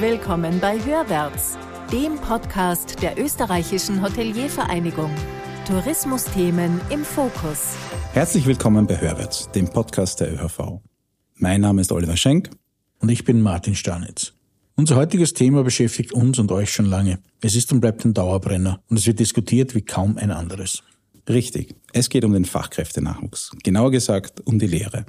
[0.00, 1.58] Willkommen bei Hörwärts,
[1.92, 5.10] dem Podcast der österreichischen Hoteliervereinigung.
[5.66, 7.74] Tourismusthemen im Fokus.
[8.14, 10.80] Herzlich willkommen bei Hörwärts, dem Podcast der ÖHV.
[11.34, 12.48] Mein Name ist Oliver Schenk.
[13.00, 14.32] Und ich bin Martin Stanitz.
[14.74, 17.18] Unser heutiges Thema beschäftigt uns und euch schon lange.
[17.42, 20.82] Es ist und bleibt ein Dauerbrenner und es wird diskutiert wie kaum ein anderes.
[21.28, 23.50] Richtig, es geht um den Fachkräftenachwuchs.
[23.62, 25.04] Genauer gesagt um die Lehre.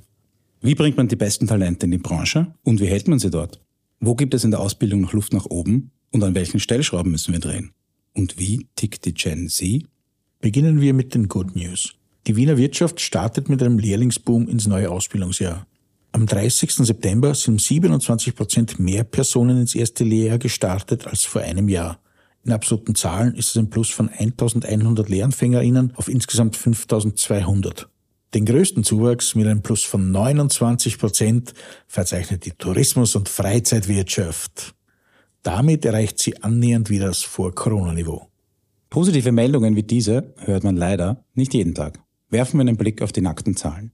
[0.59, 3.61] Wie bringt man die besten Talente in die Branche und wie hält man sie dort?
[4.03, 7.33] Wo gibt es in der Ausbildung noch Luft nach oben und an welchen Stellschrauben müssen
[7.33, 7.71] wir drehen?
[8.15, 9.83] Und wie tickt die Gen Z?
[10.39, 11.93] Beginnen wir mit den Good News.
[12.25, 15.67] Die Wiener Wirtschaft startet mit einem Lehrlingsboom ins neue Ausbildungsjahr.
[16.13, 16.73] Am 30.
[16.77, 21.99] September sind 27 Prozent mehr Personen ins erste Lehrjahr gestartet als vor einem Jahr.
[22.43, 27.87] In absoluten Zahlen ist es ein Plus von 1100 LehranfängerInnen auf insgesamt 5200.
[28.33, 31.53] Den größten Zuwachs mit einem Plus von 29 Prozent
[31.87, 34.73] verzeichnet die Tourismus- und Freizeitwirtschaft.
[35.43, 38.27] Damit erreicht sie annähernd wieder das Vor-Corona-Niveau.
[38.89, 41.99] Positive Meldungen wie diese hört man leider nicht jeden Tag.
[42.29, 43.91] Werfen wir einen Blick auf die nackten Zahlen.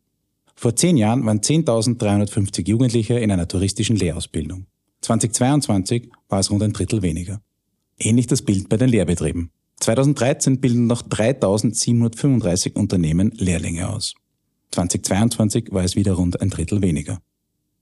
[0.56, 4.68] Vor zehn Jahren waren 10.350 Jugendliche in einer touristischen Lehrausbildung.
[5.02, 7.42] 2022 war es rund ein Drittel weniger.
[7.98, 9.52] Ähnlich das Bild bei den Lehrbetrieben.
[9.80, 14.16] 2013 bilden noch 3.735 Unternehmen Lehrlinge aus.
[14.78, 17.20] 2022 war es wieder rund ein Drittel weniger.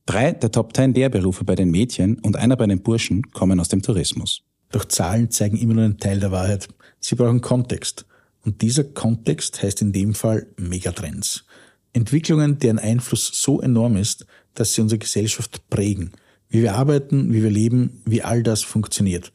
[0.05, 3.67] Drei der Top 10 Lehrberufe bei den Mädchen und einer bei den Burschen kommen aus
[3.67, 4.43] dem Tourismus.
[4.71, 6.69] Doch Zahlen zeigen immer nur einen Teil der Wahrheit.
[7.01, 8.05] Sie brauchen Kontext.
[8.43, 11.43] Und dieser Kontext heißt in dem Fall Megatrends.
[11.91, 16.11] Entwicklungen, deren Einfluss so enorm ist, dass sie unsere Gesellschaft prägen.
[16.47, 19.33] Wie wir arbeiten, wie wir leben, wie all das funktioniert.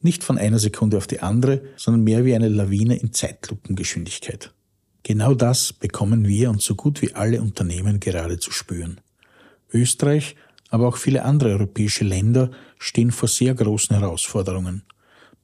[0.00, 4.52] Nicht von einer Sekunde auf die andere, sondern mehr wie eine Lawine in Zeitlupengeschwindigkeit.
[5.06, 9.00] Genau das bekommen wir und so gut wie alle Unternehmen gerade zu spüren.
[9.72, 10.34] Österreich,
[10.68, 14.82] aber auch viele andere europäische Länder stehen vor sehr großen Herausforderungen.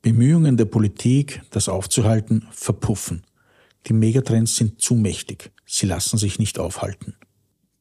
[0.02, 3.22] Bemühungen der Politik, das aufzuhalten, verpuffen.
[3.86, 5.52] Die Megatrends sind zu mächtig.
[5.64, 7.14] Sie lassen sich nicht aufhalten.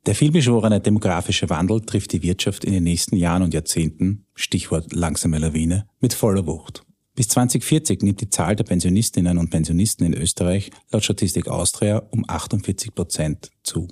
[0.06, 5.40] Der vielbeschworene demografische Wandel trifft die Wirtschaft in den nächsten Jahren und Jahrzehnten, Stichwort langsame
[5.40, 6.84] Lawine, mit voller Wucht.
[7.16, 12.24] Bis 2040 nimmt die Zahl der Pensionistinnen und Pensionisten in Österreich laut Statistik Austria um
[12.28, 13.88] 48 Prozent zu.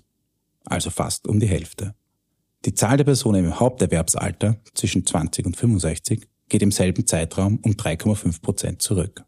[0.65, 1.95] Also fast um die Hälfte.
[2.65, 7.73] Die Zahl der Personen im Haupterwerbsalter zwischen 20 und 65 geht im selben Zeitraum um
[7.73, 9.23] 3,5 Prozent zurück.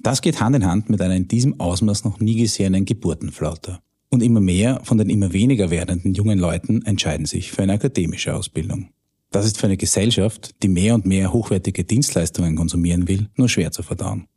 [0.00, 3.80] Das geht Hand in Hand mit einer in diesem Ausmaß noch nie gesehenen Geburtenflaute.
[4.10, 8.34] Und immer mehr von den immer weniger werdenden jungen Leuten entscheiden sich für eine akademische
[8.34, 8.90] Ausbildung.
[9.34, 13.72] Das ist für eine Gesellschaft, die mehr und mehr hochwertige Dienstleistungen konsumieren will, nur schwer
[13.72, 14.28] zu verdauen.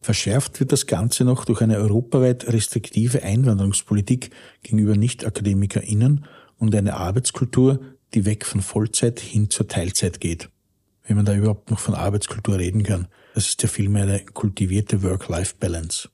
[0.00, 4.30] Verschärft wird das Ganze noch durch eine europaweit restriktive Einwanderungspolitik
[4.64, 6.24] gegenüber Nicht-AkademikerInnen
[6.58, 7.78] und eine Arbeitskultur,
[8.12, 10.48] die weg von Vollzeit hin zur Teilzeit geht.
[11.04, 13.06] Wenn man da überhaupt noch von Arbeitskultur reden kann.
[13.34, 16.08] Das ist ja vielmehr eine kultivierte Work-Life-Balance.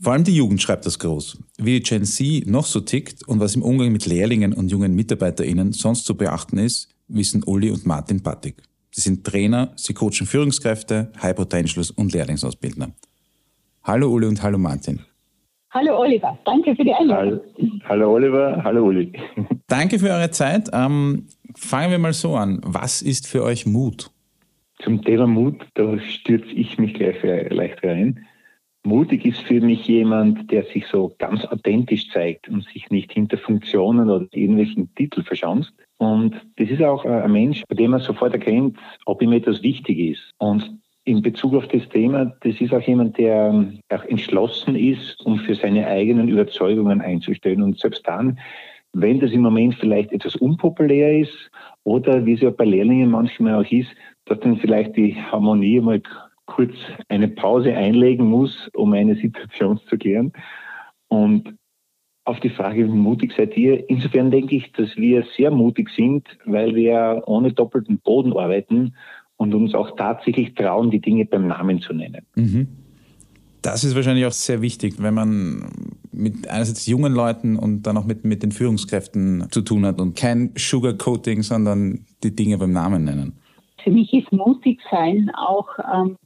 [0.00, 1.36] Vor allem die Jugend schreibt das groß.
[1.58, 4.94] Wie die Gen Z noch so tickt und was im Umgang mit Lehrlingen und jungen
[4.94, 8.62] MitarbeiterInnen sonst zu beachten ist, wissen Uli und Martin Pattig.
[8.90, 12.92] Sie sind Trainer, sie coachen Führungskräfte, High Potentials und Lehrlingsausbildner.
[13.82, 15.00] Hallo Uli und hallo Martin.
[15.70, 17.40] Hallo Oliver, danke für die Einladung.
[17.58, 19.12] Hallo, hallo Oliver, hallo Uli.
[19.66, 20.70] Danke für eure Zeit.
[20.72, 21.26] Ähm,
[21.56, 22.60] fangen wir mal so an.
[22.62, 24.12] Was ist für euch Mut?
[24.84, 28.24] Zum Thema Mut, da stürze ich mich gleich leicht rein.
[28.86, 33.38] Mutig ist für mich jemand, der sich so ganz authentisch zeigt und sich nicht hinter
[33.38, 35.72] Funktionen oder irgendwelchen Titel verschanzt.
[35.96, 39.98] Und das ist auch ein Mensch, bei dem man sofort erkennt, ob ihm etwas wichtig
[39.98, 40.32] ist.
[40.36, 45.38] Und in Bezug auf das Thema, das ist auch jemand, der auch entschlossen ist, um
[45.38, 47.62] für seine eigenen Überzeugungen einzustellen.
[47.62, 48.38] Und selbst dann,
[48.92, 51.50] wenn das im Moment vielleicht etwas unpopulär ist
[51.84, 53.90] oder wie es ja bei Lehrlingen manchmal auch ist,
[54.26, 56.02] dass dann vielleicht die Harmonie mal
[56.46, 56.74] kurz
[57.08, 60.32] eine Pause einlegen muss, um eine Situation zu klären.
[61.08, 61.54] Und
[62.24, 63.88] auf die Frage, wie mutig seid ihr?
[63.88, 68.94] Insofern denke ich, dass wir sehr mutig sind, weil wir ohne doppelten Boden arbeiten
[69.36, 72.24] und uns auch tatsächlich trauen, die Dinge beim Namen zu nennen.
[72.34, 72.68] Mhm.
[73.60, 75.70] Das ist wahrscheinlich auch sehr wichtig, wenn man
[76.12, 80.16] mit einerseits jungen Leuten und dann auch mit, mit den Führungskräften zu tun hat und
[80.16, 83.32] kein Sugarcoating, sondern die Dinge beim Namen nennen.
[83.82, 86.16] Für mich ist mutig sein auch ähm,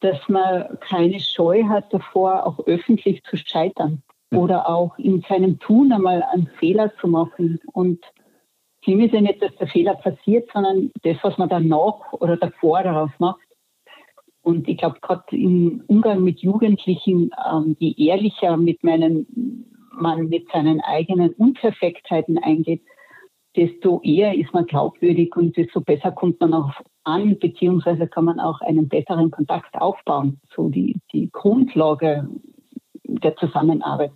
[0.00, 4.02] dass man keine Scheu hat davor, auch öffentlich zu scheitern
[4.32, 7.60] oder auch in seinem Tun einmal einen Fehler zu machen.
[7.72, 8.04] Und
[8.84, 12.82] Ziel ist ja nicht, dass der Fehler passiert, sondern das, was man danach oder davor
[12.82, 13.40] darauf macht.
[14.42, 20.48] Und ich glaube, gerade im Umgang mit Jugendlichen, ähm, je ehrlicher mit meinen, man mit
[20.50, 22.82] seinen eigenen Unperfektheiten eingeht,
[23.56, 26.72] desto eher ist man glaubwürdig und desto besser kommt man auch
[27.04, 30.40] an, beziehungsweise kann man auch einen besseren Kontakt aufbauen.
[30.54, 32.28] So die, die Grundlage
[33.04, 34.12] der Zusammenarbeit.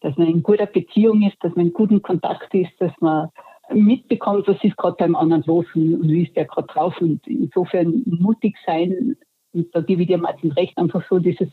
[0.00, 3.30] Dass man in guter Beziehung ist, dass man in guten Kontakt ist, dass man
[3.72, 7.00] mitbekommt, was ist gerade beim anderen los und wie ist der gerade drauf.
[7.00, 9.16] Und insofern mutig sein,
[9.52, 11.48] und da gebe ich dir Martin recht, einfach so dieses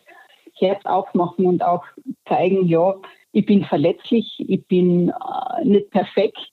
[0.55, 1.83] Herz aufmachen und auch
[2.27, 2.95] zeigen, ja,
[3.31, 6.51] ich bin verletzlich, ich bin äh, nicht perfekt,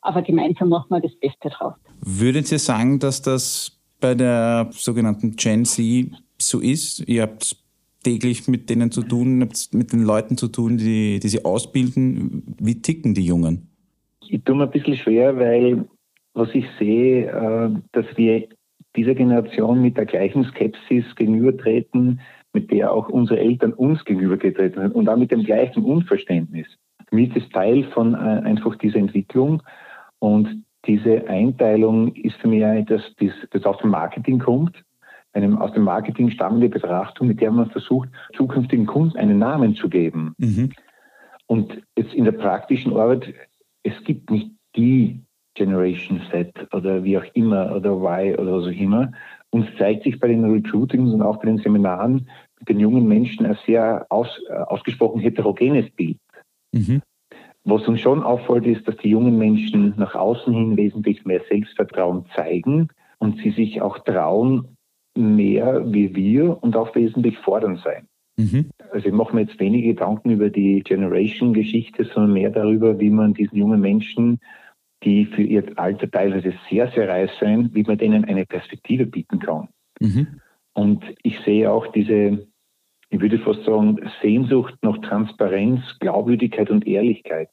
[0.00, 1.74] aber gemeinsam machen wir das Beste draus.
[2.04, 7.08] Würden Sie sagen, dass das bei der sogenannten Gen Z so ist?
[7.08, 7.56] Ihr habt
[8.02, 12.56] täglich mit denen zu tun, habt mit den Leuten zu tun, die, die sie ausbilden.
[12.58, 13.68] Wie ticken die Jungen?
[14.28, 15.84] Ich tue mir ein bisschen schwer, weil
[16.34, 18.48] was ich sehe, äh, dass wir
[18.96, 22.20] dieser Generation mit der gleichen Skepsis gegenübertreten,
[22.52, 26.66] mit der auch unsere Eltern uns gegenübergetreten sind und auch mit dem gleichen Unverständnis.
[27.08, 29.62] Für mich ist es Teil von äh, einfach dieser Entwicklung
[30.18, 33.02] und diese Einteilung ist für mich etwas,
[33.50, 34.84] das aus dem Marketing kommt,
[35.32, 39.88] einem aus dem Marketing stammende Betrachtung, mit der man versucht, zukünftigen Kunden einen Namen zu
[39.88, 40.34] geben.
[40.38, 40.72] Mhm.
[41.46, 43.32] Und jetzt in der praktischen Arbeit,
[43.82, 45.20] es gibt nicht die
[45.54, 49.12] Generation Z oder wie auch immer oder Y oder was auch immer.
[49.50, 52.28] Uns zeigt sich bei den Recruitings und auch bei den Seminaren
[52.58, 56.18] mit den jungen Menschen ein sehr aus, äh, ausgesprochen heterogenes Bild.
[56.72, 57.02] Mhm.
[57.64, 62.26] Was uns schon auffällt, ist, dass die jungen Menschen nach außen hin wesentlich mehr Selbstvertrauen
[62.34, 62.88] zeigen
[63.18, 64.76] und sie sich auch trauen,
[65.14, 68.08] mehr wie wir und auch wesentlich fordernd sein.
[68.36, 68.70] Mhm.
[68.90, 73.34] Also ich mache mir jetzt wenige Gedanken über die Generation-Geschichte, sondern mehr darüber, wie man
[73.34, 74.40] diesen jungen Menschen,
[75.04, 79.38] die für ihr Alter teilweise sehr, sehr reif sein, wie man denen eine Perspektive bieten
[79.38, 79.68] kann.
[80.00, 80.40] Mhm.
[80.74, 82.46] Und ich sehe auch diese
[83.12, 87.50] ich würde fast sagen, Sehnsucht nach Transparenz, Glaubwürdigkeit und Ehrlichkeit.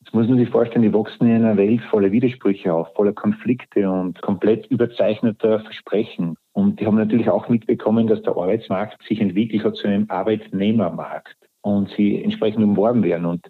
[0.00, 3.88] Jetzt muss man sich vorstellen, die wachsen in einer Welt voller Widersprüche auf, voller Konflikte
[3.88, 6.34] und komplett überzeichneter Versprechen.
[6.52, 11.36] Und die haben natürlich auch mitbekommen, dass der Arbeitsmarkt sich entwickelt hat zu einem Arbeitnehmermarkt
[11.60, 13.26] und sie entsprechend umworben werden.
[13.26, 13.48] Und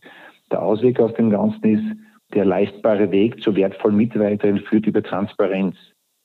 [0.50, 1.96] der Ausweg aus dem Ganzen ist,
[2.34, 5.76] der leistbare Weg zur wertvollen Mitarbeiterin führt über Transparenz,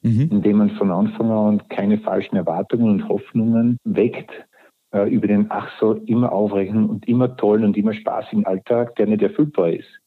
[0.02, 0.28] mhm.
[0.30, 4.46] indem man von Anfang an keine falschen Erwartungen und Hoffnungen weckt,
[4.95, 9.07] äh, über den ach so immer aufregenden und immer tollen und immer spaßigen Alltag, der
[9.07, 10.00] nicht erfüllbar ist.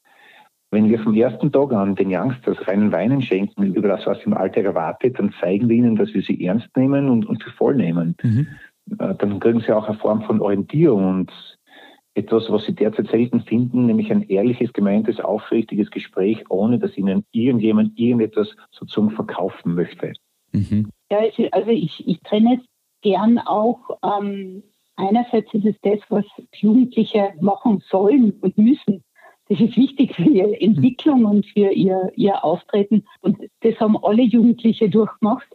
[0.70, 4.34] Wenn wir vom ersten Tag an den Youngsters reinen Weinen schenken über das, was im
[4.34, 7.74] Alltag erwartet, dann zeigen wir ihnen, dass wir sie ernst nehmen und, und für voll
[7.74, 8.16] nehmen.
[8.22, 8.46] Mhm.
[8.98, 11.32] Äh, dann kriegen sie auch eine Form von Orientierung und
[12.14, 17.24] etwas, was sie derzeit selten finden, nämlich ein ehrliches, gemeintes, aufrichtiges Gespräch, ohne dass ihnen
[17.32, 20.14] irgendjemand irgendetwas sozusagen verkaufen möchte.
[20.52, 20.90] Mhm.
[21.10, 21.18] Ja,
[21.52, 22.66] also ich, ich trenne es
[23.02, 24.62] gern auch ähm,
[24.98, 26.24] Einerseits ist es das, was
[26.56, 29.04] Jugendliche machen sollen und müssen.
[29.48, 33.04] Das ist wichtig für ihre Entwicklung und für ihr, ihr Auftreten.
[33.20, 35.46] Und das haben alle Jugendliche durchgemacht.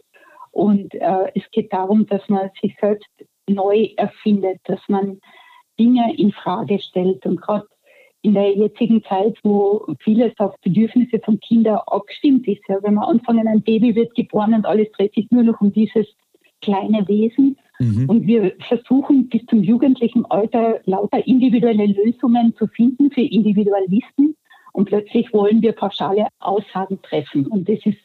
[0.50, 3.06] Und äh, es geht darum, dass man sich selbst
[3.46, 5.20] neu erfindet, dass man
[5.78, 7.26] Dinge in Frage stellt.
[7.26, 7.66] Und gerade
[8.22, 13.04] in der jetzigen Zeit, wo vieles auf Bedürfnisse von Kindern abgestimmt ist, ja, wenn man
[13.04, 16.06] anfangen, ein Baby wird geboren und alles dreht sich nur noch um dieses
[16.62, 18.08] kleine Wesen, Mhm.
[18.08, 24.36] Und wir versuchen bis zum jugendlichen Alter lauter individuelle Lösungen zu finden für Individualisten.
[24.72, 27.46] Und plötzlich wollen wir pauschale Aussagen treffen.
[27.46, 27.98] Und das ist,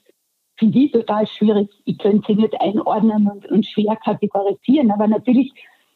[0.57, 1.69] finde ich, total schwierig.
[1.85, 4.91] Ich könnte sie nicht einordnen und, und schwer kategorisieren.
[4.91, 5.51] Aber natürlich,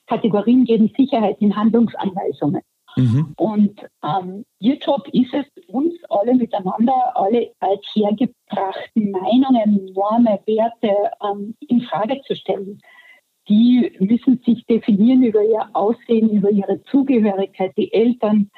[0.08, 2.62] Kategorien geben Sicherheit in Handlungsanweisungen.
[2.96, 3.34] Mhm.
[3.38, 11.12] Und ähm, Ihr Job ist es, uns alle miteinander, alle als hergebrachten Meinungen, Normen, Werte
[11.24, 12.80] ähm, in Frage zu stellen
[13.50, 17.74] die müssen sich definieren über ihr Aussehen, über ihre Zugehörigkeit.
[17.78, 18.50] Die Eltern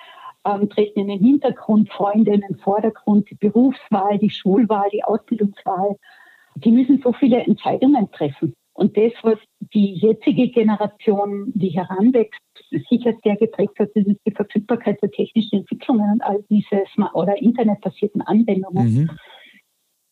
[0.45, 5.97] ähm, treten in den Hintergrund, Freunde in den Vordergrund, die Berufswahl, die Schulwahl, die Ausbildungswahl.
[6.55, 8.55] Die müssen so viele Entscheidungen treffen.
[8.73, 9.37] Und das, was
[9.73, 12.41] die jetzige Generation, die heranwächst,
[12.89, 18.21] sicher sehr geprägt hat, ist die Verfügbarkeit der technischen Entwicklungen und all diese oder internetbasierten
[18.21, 18.93] Anwendungen.
[18.93, 19.09] Mhm.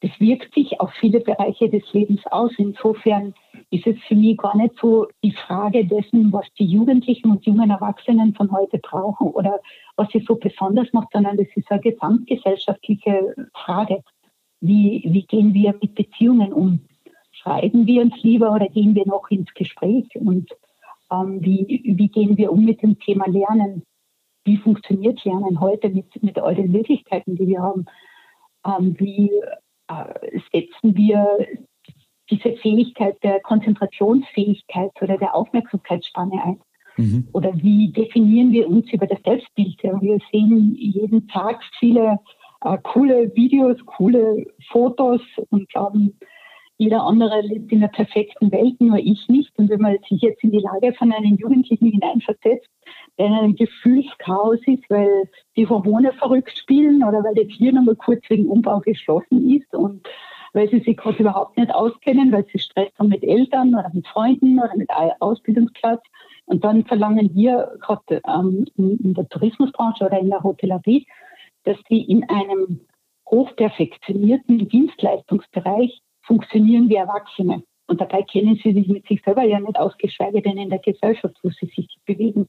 [0.03, 2.51] Das wirkt sich auf viele Bereiche des Lebens aus.
[2.57, 3.33] Insofern
[3.69, 7.69] ist es für mich gar nicht so die Frage dessen, was die Jugendlichen und jungen
[7.69, 9.61] Erwachsenen von heute brauchen oder
[9.95, 14.03] was sie so besonders macht, sondern das ist eine gesamtgesellschaftliche Frage.
[14.59, 16.81] Wie, wie gehen wir mit Beziehungen um?
[17.31, 20.05] Schreiben wir uns lieber oder gehen wir noch ins Gespräch?
[20.15, 20.51] Und
[21.13, 23.83] ähm, wie, wie gehen wir um mit dem Thema Lernen?
[24.43, 27.85] Wie funktioniert Lernen heute mit, mit all den Möglichkeiten, die wir haben?
[28.65, 29.31] Ähm, wie
[30.51, 31.47] setzen wir
[32.29, 36.59] diese Fähigkeit der Konzentrationsfähigkeit oder der Aufmerksamkeitsspanne ein?
[36.97, 37.27] Mhm.
[37.33, 39.81] Oder wie definieren wir uns über das Selbstbild?
[39.83, 42.19] Wir sehen jeden Tag viele
[42.61, 46.17] äh, coole Videos, coole Fotos und glauben,
[46.77, 49.57] jeder andere lebt in einer perfekten Welt, nur ich nicht.
[49.57, 52.69] Und wenn man sich jetzt in die Lage von einem Jugendlichen hineinversetzt,
[53.17, 57.95] der in einem Gefühlschaos ist, weil die Hormone verrückt spielen oder weil das Hirn einmal
[57.95, 60.07] kurz wegen Umbau geschlossen ist und
[60.53, 64.07] weil sie sich gerade überhaupt nicht auskennen, weil sie Stress haben mit Eltern oder mit
[64.07, 64.89] Freunden oder mit
[65.19, 66.01] Ausbildungsplatz.
[66.45, 71.07] Und dann verlangen wir gerade ähm, in der Tourismusbranche oder in der Hotellerie,
[71.63, 72.81] dass sie in einem
[73.29, 77.63] hochperfektionierten Dienstleistungsbereich funktionieren wie Erwachsene.
[77.87, 80.79] Und dabei kennen sie sich mit sich selber ja nicht aus, geschweige denn in der
[80.79, 82.47] Gesellschaft, wo sie sich bewegen.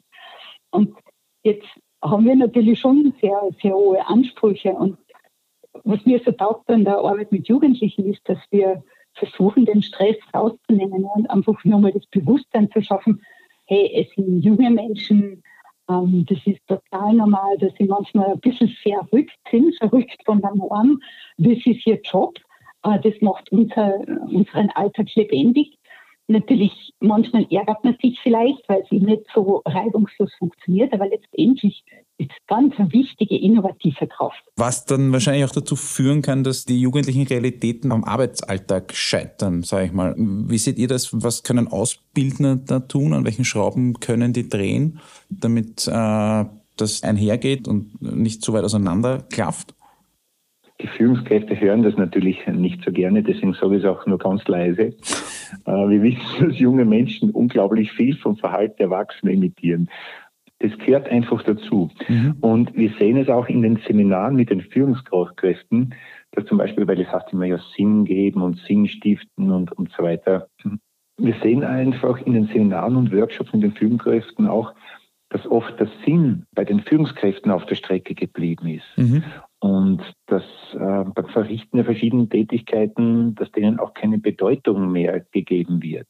[0.70, 0.94] Und
[1.42, 1.66] jetzt
[2.02, 4.70] haben wir natürlich schon sehr, sehr hohe Ansprüche.
[4.70, 4.98] Und
[5.84, 8.82] was mir so taugt an der Arbeit mit Jugendlichen ist, dass wir
[9.14, 13.20] versuchen, den Stress rauszunehmen und einfach nur mal das Bewusstsein zu schaffen,
[13.66, 15.42] hey, es sind junge Menschen,
[15.88, 20.54] ähm, das ist total normal, dass sie manchmal ein bisschen verrückt sind, verrückt von der
[20.54, 21.00] Norm.
[21.38, 22.38] Das ist ihr Job.
[22.84, 23.94] Das macht unser,
[24.30, 25.78] unseren Alltag lebendig.
[26.26, 31.84] Natürlich, manchmal ärgert man sich vielleicht, weil es nicht so reibungslos funktioniert, aber letztendlich
[32.16, 34.42] ist es ganz eine wichtige, innovative Kraft.
[34.56, 39.86] Was dann wahrscheinlich auch dazu führen kann, dass die jugendlichen Realitäten am Arbeitsalltag scheitern, sage
[39.86, 40.14] ich mal.
[40.16, 41.10] Wie seht ihr das?
[41.12, 43.12] Was können Ausbildner da tun?
[43.12, 46.44] An welchen Schrauben können die drehen, damit äh,
[46.76, 49.74] das einhergeht und nicht so weit auseinander klafft?
[50.80, 54.46] Die Führungskräfte hören das natürlich nicht so gerne, deswegen sage ich es auch nur ganz
[54.48, 54.94] leise.
[55.66, 59.88] Äh, wir wissen, dass junge Menschen unglaublich viel vom Verhalten der Erwachsenen imitieren.
[60.58, 61.90] Das gehört einfach dazu.
[62.08, 62.36] Mhm.
[62.40, 65.94] Und wir sehen es auch in den Seminaren mit den Führungskräften,
[66.32, 69.92] dass zum Beispiel, weil es heißt immer ja Sinn geben und Sinn stiften und, und
[69.96, 70.48] so weiter.
[71.16, 74.74] Wir sehen einfach in den Seminaren und Workshops mit den Führungskräften auch,
[75.28, 78.86] dass oft der Sinn bei den Führungskräften auf der Strecke geblieben ist.
[78.96, 79.24] Mhm.
[79.64, 80.42] Und dass
[80.74, 86.06] äh, beim Verrichten der verschiedenen Tätigkeiten, dass denen auch keine Bedeutung mehr gegeben wird.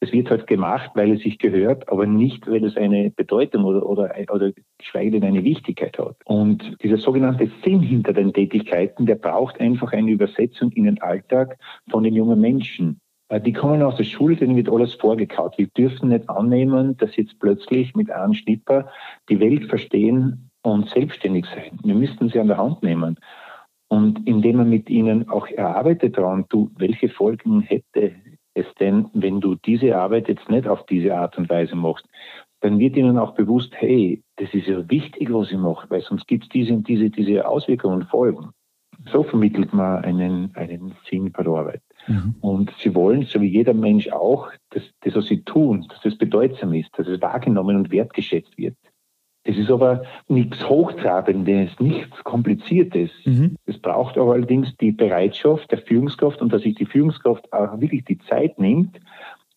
[0.00, 3.84] Es wird halt gemacht, weil es sich gehört, aber nicht, weil es eine Bedeutung oder,
[3.84, 6.16] oder, oder geschweige denn eine Wichtigkeit hat.
[6.24, 11.58] Und dieser sogenannte Sinn hinter den Tätigkeiten, der braucht einfach eine Übersetzung in den Alltag
[11.90, 13.00] von den jungen Menschen.
[13.28, 15.58] Äh, die kommen aus der Schule, denen wird alles vorgekaut.
[15.58, 18.88] Wir dürfen nicht annehmen, dass jetzt plötzlich mit einem Schnipper
[19.28, 21.78] die Welt verstehen und selbstständig sein.
[21.84, 23.18] Wir müssten sie an der Hand nehmen.
[23.88, 28.14] Und indem man mit ihnen auch erarbeitet daran, du, welche Folgen hätte
[28.54, 32.06] es denn, wenn du diese Arbeit jetzt nicht auf diese Art und Weise machst,
[32.60, 36.26] dann wird ihnen auch bewusst, hey, das ist ja wichtig, was ich mache, weil sonst
[36.26, 38.50] gibt es diese und diese, diese Auswirkungen und Folgen.
[39.12, 41.82] So vermittelt man einen, einen Sinn bei der Arbeit.
[42.06, 42.36] Mhm.
[42.40, 46.16] Und sie wollen, so wie jeder Mensch auch, dass das, was sie tun, dass das
[46.16, 48.76] bedeutsam ist, dass es wahrgenommen und wertgeschätzt wird.
[49.44, 53.10] Das ist aber nichts Hochtrabendes, nichts Kompliziertes.
[53.24, 53.56] Mhm.
[53.66, 58.04] Es braucht aber allerdings die Bereitschaft der Führungskraft und dass sich die Führungskraft auch wirklich
[58.04, 58.98] die Zeit nimmt,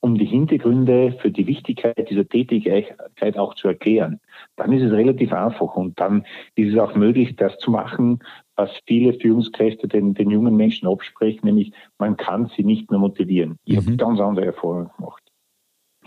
[0.01, 4.19] um die Hintergründe für die Wichtigkeit dieser Tätigkeit auch zu erklären.
[4.57, 6.25] Dann ist es relativ einfach und dann
[6.55, 8.19] ist es auch möglich, das zu machen,
[8.55, 13.57] was viele Führungskräfte den, den jungen Menschen absprechen, nämlich man kann sie nicht mehr motivieren.
[13.65, 13.85] Ich mhm.
[13.85, 15.26] habe ganz andere Erfahrungen gemacht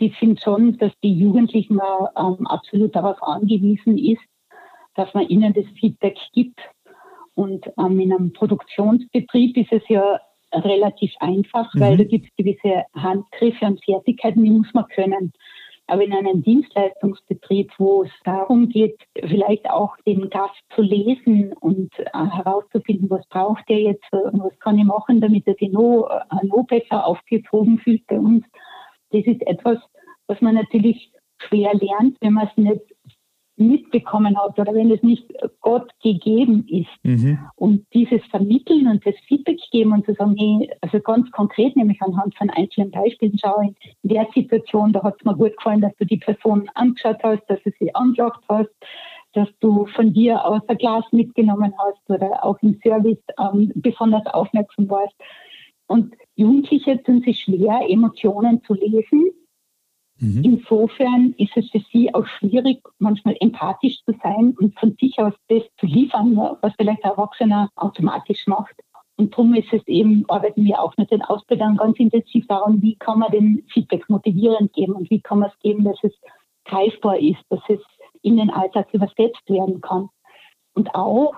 [0.01, 1.79] die sind schon, dass die Jugendlichen
[2.17, 4.23] ähm, absolut darauf angewiesen ist,
[4.97, 6.59] dass man ihnen das Feedback gibt.
[7.35, 10.21] Und ähm, in einem Produktionsbetrieb ist es ja
[10.53, 11.81] relativ einfach, mhm.
[11.81, 15.33] weil da gibt es gewisse Handgriffe und Fertigkeiten, die muss man können.
[15.87, 21.91] Aber in einem Dienstleistungsbetrieb, wo es darum geht, vielleicht auch den Gast zu lesen und
[21.99, 26.09] äh, herauszufinden, was braucht er jetzt, äh, was kann ich machen, damit er sich noch,
[26.09, 28.45] äh, noch besser aufgehoben fühlt bei uns,
[29.13, 29.79] das ist etwas,
[30.31, 32.83] was man natürlich schwer lernt, wenn man es nicht
[33.57, 35.27] mitbekommen hat oder wenn es nicht
[35.61, 36.89] Gott gegeben ist.
[37.03, 37.39] Mhm.
[37.57, 42.01] Und dieses Vermitteln und das Feedback geben und zu sagen, hey, also ganz konkret, nämlich
[42.01, 45.95] anhand von einzelnen Beispielen, schau, in der Situation, da hat es mir gut gefallen, dass
[45.97, 48.71] du die Person angeschaut hast, dass du sie angelacht hast,
[49.35, 54.27] dass du von dir aus ein Glas mitgenommen hast oder auch im Service ähm, besonders
[54.27, 55.15] aufmerksam warst.
[55.87, 59.33] Und Jugendliche tun sich schwer, Emotionen zu lesen.
[60.21, 60.45] Mhm.
[60.45, 65.33] Insofern ist es für sie auch schwierig, manchmal empathisch zu sein und von sich aus
[65.49, 68.75] das zu liefern, was vielleicht ein Erwachsener automatisch macht.
[69.17, 72.97] Und darum ist es eben, arbeiten wir auch mit den Ausbildern ganz intensiv daran, wie
[72.97, 76.13] kann man den Feedback motivierend geben und wie kann man es geben, dass es
[76.65, 77.81] greifbar ist, dass es
[78.23, 80.09] in den Alltag übersetzt werden kann.
[80.75, 81.35] Und auch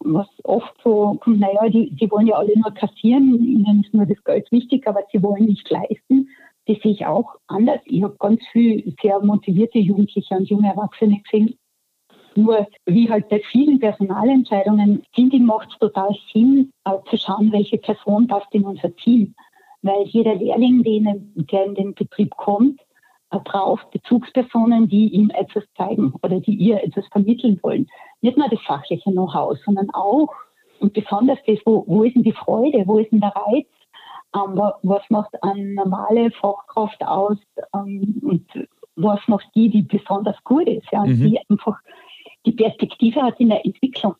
[0.00, 4.06] was oft so kommt, naja, die, die wollen ja alle nur kassieren, ihnen ist nur
[4.06, 6.28] das Geld wichtig, aber sie wollen nicht leisten.
[6.68, 7.80] Das sehe ich auch anders.
[7.86, 11.58] Ich habe ganz viele sehr motivierte Jugendliche und junge Erwachsene gesehen,
[12.34, 17.50] Nur wie halt bei vielen Personalentscheidungen, finde ich, macht es total Sinn, äh, zu schauen,
[17.52, 19.34] welche Person passt in unser Team.
[19.80, 22.78] Weil jeder Lehrling, der in den Betrieb kommt,
[23.30, 27.88] äh, braucht Bezugspersonen, die ihm etwas zeigen oder die ihr etwas vermitteln wollen.
[28.20, 30.32] Nicht nur das fachliche Know-how, sondern auch
[30.80, 33.66] und besonders das, wo, wo ist denn die Freude, wo ist denn der Reiz,
[34.46, 37.38] was macht eine normale Fachkraft aus
[37.74, 38.46] ähm, und
[38.96, 41.16] was macht die, die besonders gut ist, ja, mhm.
[41.16, 41.78] die einfach
[42.46, 44.14] die Perspektive hat in der Entwicklung.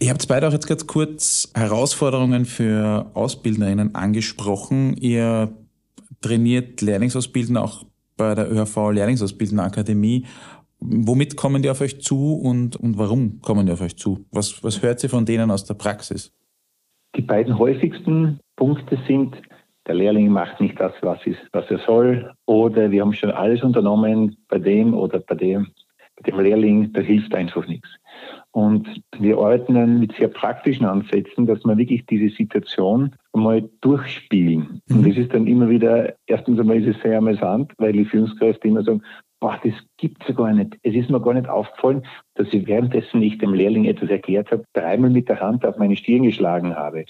[0.00, 4.96] Ihr habt beide auch jetzt ganz kurz Herausforderungen für AusbildnerInnen angesprochen.
[4.96, 5.52] Ihr
[6.20, 7.84] trainiert Lehrlingsausbildner auch
[8.16, 10.26] bei der ÖHV Lehrlingsausbildnerakademie.
[10.80, 14.26] Womit kommen die auf euch zu und, und warum kommen die auf euch zu?
[14.32, 16.32] Was, was hört ihr von denen aus der Praxis?
[17.16, 19.36] Die beiden häufigsten Punkte sind,
[19.86, 23.62] der Lehrling macht nicht das, was, ist, was er soll, oder wir haben schon alles
[23.62, 25.68] unternommen bei dem oder bei dem,
[26.16, 27.88] bei dem Lehrling, da hilft einfach nichts.
[28.52, 28.88] Und
[29.18, 34.80] wir arbeiten dann mit sehr praktischen Ansätzen, dass wir wirklich diese Situation einmal durchspielen.
[34.86, 34.96] Mhm.
[34.96, 38.68] Und das ist dann immer wieder, erstens einmal ist es sehr amüsant, weil die Führungskräfte
[38.68, 39.02] immer sagen,
[39.40, 40.78] boah, das gibt's ja gar nicht.
[40.82, 44.64] Es ist mir gar nicht aufgefallen, dass ich währenddessen nicht dem Lehrling etwas erklärt habe,
[44.72, 47.04] dreimal mit der Hand auf meine Stirn geschlagen habe.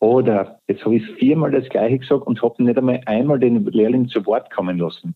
[0.00, 4.08] Oder jetzt habe ich viermal das Gleiche gesagt und habe nicht einmal einmal den Lehrling
[4.08, 5.14] zu Wort kommen lassen.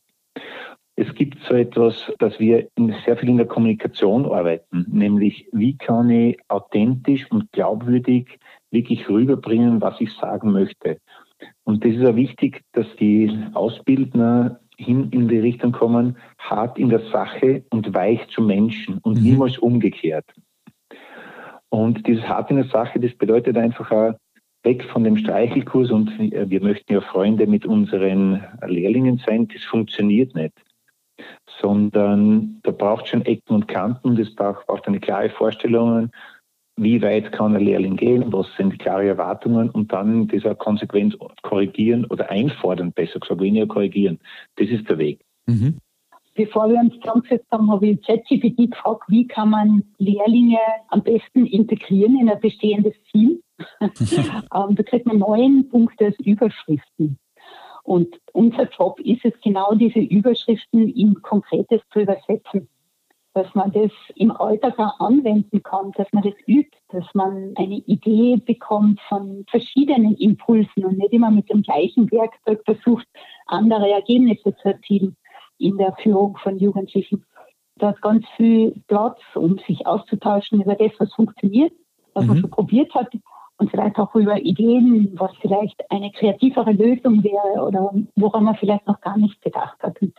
[0.97, 2.69] Es gibt so etwas, dass wir
[3.05, 8.39] sehr viel in der Kommunikation arbeiten, nämlich wie kann ich authentisch und glaubwürdig
[8.71, 10.99] wirklich rüberbringen, was ich sagen möchte.
[11.65, 16.91] Und das ist auch wichtig, dass die Ausbildner hin in die Richtung kommen, hart in
[16.91, 19.23] der Sache und weich zu Menschen und mhm.
[19.23, 20.27] niemals umgekehrt.
[21.71, 24.15] Und dieses hart in der Sache, das bedeutet einfach auch,
[24.65, 30.35] weg von dem Streichelkurs und wir möchten ja Freunde mit unseren Lehrlingen sein, das funktioniert
[30.35, 30.55] nicht.
[31.61, 36.11] Sondern da braucht schon Ecken und Kanten, das braucht, braucht eine klare Vorstellung,
[36.77, 41.15] wie weit kann ein Lehrling gehen, was sind die klaren Erwartungen und dann dieser Konsequenz
[41.43, 44.19] korrigieren oder einfordern, besser gesagt, weniger korrigieren.
[44.57, 45.21] Das ist der Weg.
[45.47, 45.79] Mhm.
[46.35, 51.47] Bevor wir uns zusammengesetzt haben, habe ich ChatGPT gefragt, wie kann man Lehrlinge am besten
[51.47, 53.39] integrieren in ein bestehendes Team.
[53.81, 57.19] Ähm, da kriegt man neun Punkte als Überschriften.
[57.85, 62.69] Und unser Job ist es genau, diese Überschriften in Konkretes zu übersetzen.
[63.35, 67.79] Dass man das im Alltag auch anwenden kann, dass man das übt, dass man eine
[67.87, 73.07] Idee bekommt von verschiedenen Impulsen und nicht immer mit dem gleichen Werkzeug versucht,
[73.47, 75.17] andere Ergebnisse zu erzielen
[75.59, 77.25] in der Führung von Jugendlichen.
[77.77, 81.73] Da ist ganz viel Platz, um sich auszutauschen über das, was funktioniert,
[82.15, 82.29] was mhm.
[82.29, 83.13] man schon probiert hat
[83.59, 88.87] und vielleicht auch über Ideen, was vielleicht eine kreativere Lösung wäre oder woran man vielleicht
[88.87, 90.01] noch gar nicht gedacht hat.
[90.03, 90.13] Und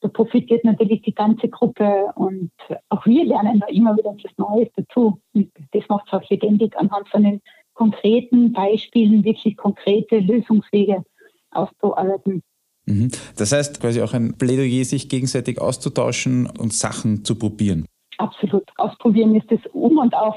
[0.00, 2.50] da profitiert natürlich die ganze Gruppe und
[2.90, 5.18] auch wir lernen da immer wieder etwas Neues dazu.
[5.32, 7.40] Und das macht es auch lebendig anhand von den
[7.74, 11.02] konkreten Beispielen, wirklich konkrete Lösungswege
[11.50, 12.42] auszuarbeiten.
[12.86, 13.10] Mhm.
[13.36, 17.86] Das heißt quasi auch ein Plädoyer, sich gegenseitig auszutauschen und Sachen zu probieren.
[18.18, 18.64] Absolut.
[18.76, 20.36] Ausprobieren ist das um und auf.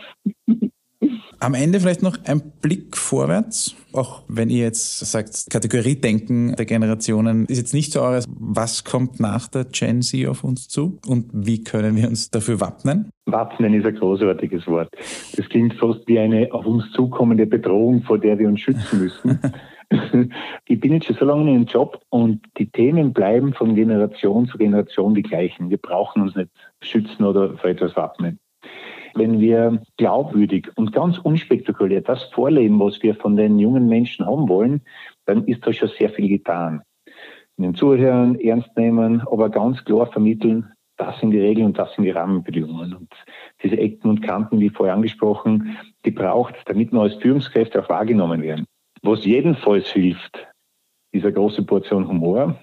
[1.39, 7.45] Am Ende vielleicht noch ein Blick vorwärts, auch wenn ihr jetzt sagt, Kategoriedenken der Generationen
[7.45, 8.25] ist jetzt nicht so eures.
[8.27, 12.59] Was kommt nach der Gen Z auf uns zu und wie können wir uns dafür
[12.61, 13.09] wappnen?
[13.25, 14.89] Wappnen ist ein großartiges Wort.
[15.35, 19.39] Das klingt fast wie eine auf uns zukommende Bedrohung, vor der wir uns schützen müssen.
[20.67, 24.47] ich bin jetzt schon so lange in einem Job und die Themen bleiben von Generation
[24.47, 25.69] zu Generation die gleichen.
[25.69, 26.49] Wir brauchen uns nicht
[26.81, 28.39] schützen oder für etwas wappnen.
[29.15, 34.49] Wenn wir glaubwürdig und ganz unspektakulär das vorleben, was wir von den jungen Menschen haben
[34.49, 34.81] wollen,
[35.25, 36.81] dann ist da schon sehr viel getan.
[37.57, 41.93] In den Zuhörern ernst nehmen, aber ganz klar vermitteln, das sind die Regeln und das
[41.93, 42.93] sind die Rahmenbedingungen.
[42.93, 43.13] Und
[43.63, 48.41] diese Ecken und Kanten, wie vorher angesprochen, die braucht, damit wir als Führungskräfte auch wahrgenommen
[48.41, 48.65] werden.
[49.01, 50.45] Was jedenfalls hilft,
[51.13, 52.59] ist eine große Portion Humor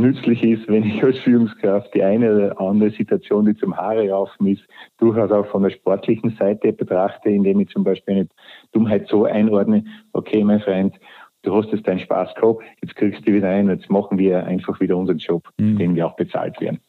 [0.00, 4.46] nützlich ist, wenn ich als Führungskraft die eine oder andere Situation, die zum Haare raufen
[4.46, 4.62] ist,
[4.98, 8.28] durchaus auch von der sportlichen Seite betrachte, indem ich zum Beispiel eine
[8.72, 10.98] Dummheit so einordne, okay, mein Freund,
[11.42, 14.80] du hast jetzt deinen Spaß gehabt, jetzt kriegst du wieder ein, jetzt machen wir einfach
[14.80, 15.78] wieder unseren Job, mhm.
[15.78, 16.80] den wir auch bezahlt werden.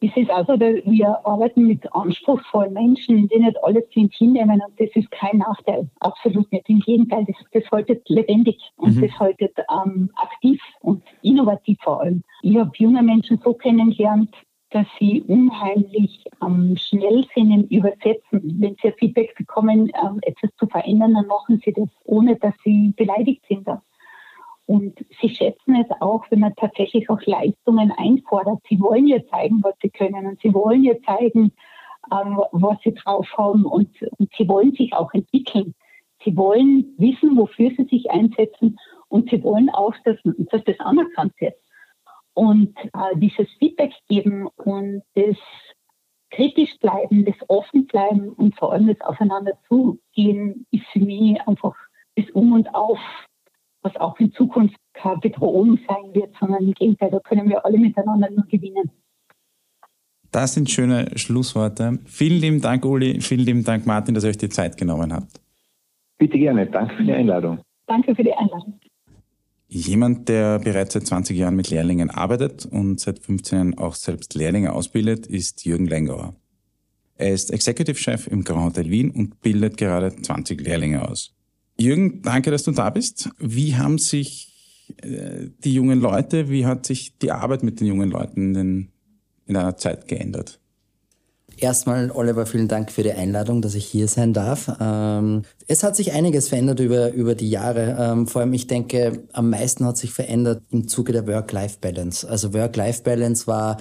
[0.00, 4.90] Es ist also, wir arbeiten mit anspruchsvollen Menschen, die nicht alles ins hinnehmen und das
[4.94, 5.90] ist kein Nachteil.
[5.98, 6.68] Absolut nicht.
[6.68, 9.00] Im Gegenteil, das, das haltet lebendig und mhm.
[9.00, 12.22] das haltet ähm, aktiv und innovativ vor allem.
[12.42, 14.32] Ich habe junge Menschen so kennengelernt,
[14.70, 18.56] dass sie unheimlich ähm, schnell sind im Übersetzen.
[18.60, 22.92] Wenn sie Feedback bekommen, ähm, etwas zu verändern, dann machen sie das, ohne dass sie
[22.96, 23.66] beleidigt sind.
[24.68, 28.58] Und sie schätzen es auch, wenn man tatsächlich auch Leistungen einfordert.
[28.68, 31.52] Sie wollen ja zeigen, was sie können und sie wollen ja zeigen,
[32.12, 35.74] ähm, was sie drauf haben und, und sie wollen sich auch entwickeln.
[36.22, 38.76] Sie wollen wissen, wofür sie sich einsetzen
[39.08, 41.54] und sie wollen auch, dass, dass das anerkannt wird.
[42.34, 45.38] Und äh, dieses Feedback geben und das
[46.30, 51.74] kritisch bleiben, das offen bleiben und vor allem das Aufeinander zugehen, ist für mich einfach
[52.16, 52.98] das Um und Auf,
[53.88, 57.78] was auch in Zukunft keine Bedrohung sein wird, sondern im Gegenteil, da können wir alle
[57.78, 58.90] miteinander nur gewinnen.
[60.30, 61.98] Das sind schöne Schlussworte.
[62.04, 63.20] Vielen lieben Dank, Uli.
[63.20, 65.40] Vielen lieben Dank, Martin, dass ihr euch die Zeit genommen habt.
[66.18, 66.66] Bitte gerne.
[66.66, 67.60] Danke für die Einladung.
[67.86, 68.78] Danke für die Einladung.
[69.68, 74.34] Jemand, der bereits seit 20 Jahren mit Lehrlingen arbeitet und seit 15 Jahren auch selbst
[74.34, 76.34] Lehrlinge ausbildet, ist Jürgen Lengauer.
[77.16, 81.37] Er ist Executive Chef im Grand Hotel Wien und bildet gerade 20 Lehrlinge aus.
[81.80, 83.30] Jürgen, danke, dass du da bist.
[83.38, 84.48] Wie haben sich
[85.02, 88.88] äh, die jungen Leute, wie hat sich die Arbeit mit den jungen Leuten in,
[89.46, 90.60] in einer Zeit geändert?
[91.60, 94.70] Erstmal, Oliver, vielen Dank für die Einladung, dass ich hier sein darf.
[94.80, 97.96] Ähm, es hat sich einiges verändert über, über die Jahre.
[97.98, 102.28] Ähm, vor allem, ich denke, am meisten hat sich verändert im Zuge der Work-Life-Balance.
[102.28, 103.78] Also Work-Life-Balance war,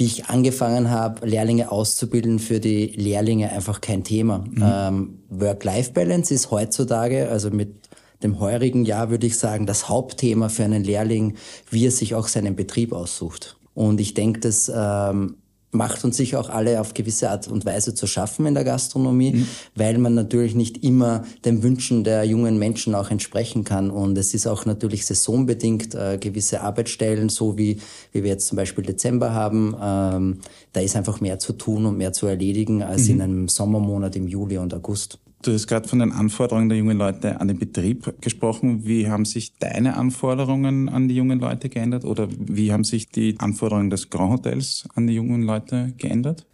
[0.00, 4.38] wie ich angefangen habe, Lehrlinge auszubilden, für die Lehrlinge einfach kein Thema.
[4.38, 4.62] Mhm.
[4.64, 7.74] Ähm, Work-Life-Balance ist heutzutage, also mit
[8.22, 11.34] dem heurigen Jahr würde ich sagen, das Hauptthema für einen Lehrling,
[11.70, 13.58] wie er sich auch seinen Betrieb aussucht.
[13.74, 15.36] Und ich denke, dass ähm,
[15.72, 19.32] macht uns sicher auch alle auf gewisse Art und Weise zu schaffen in der Gastronomie,
[19.32, 19.46] mhm.
[19.76, 23.90] weil man natürlich nicht immer den Wünschen der jungen Menschen auch entsprechen kann.
[23.90, 27.78] Und es ist auch natürlich saisonbedingt äh, gewisse Arbeitsstellen, so wie,
[28.12, 29.76] wie wir jetzt zum Beispiel Dezember haben.
[29.80, 30.40] Ähm,
[30.72, 33.10] da ist einfach mehr zu tun und mehr zu erledigen als mhm.
[33.10, 35.18] in einem Sommermonat im Juli und August.
[35.42, 38.84] Du hast gerade von den Anforderungen der jungen Leute an den Betrieb gesprochen.
[38.84, 43.36] Wie haben sich deine Anforderungen an die jungen Leute geändert oder wie haben sich die
[43.38, 46.46] Anforderungen des Grand Hotels an die jungen Leute geändert?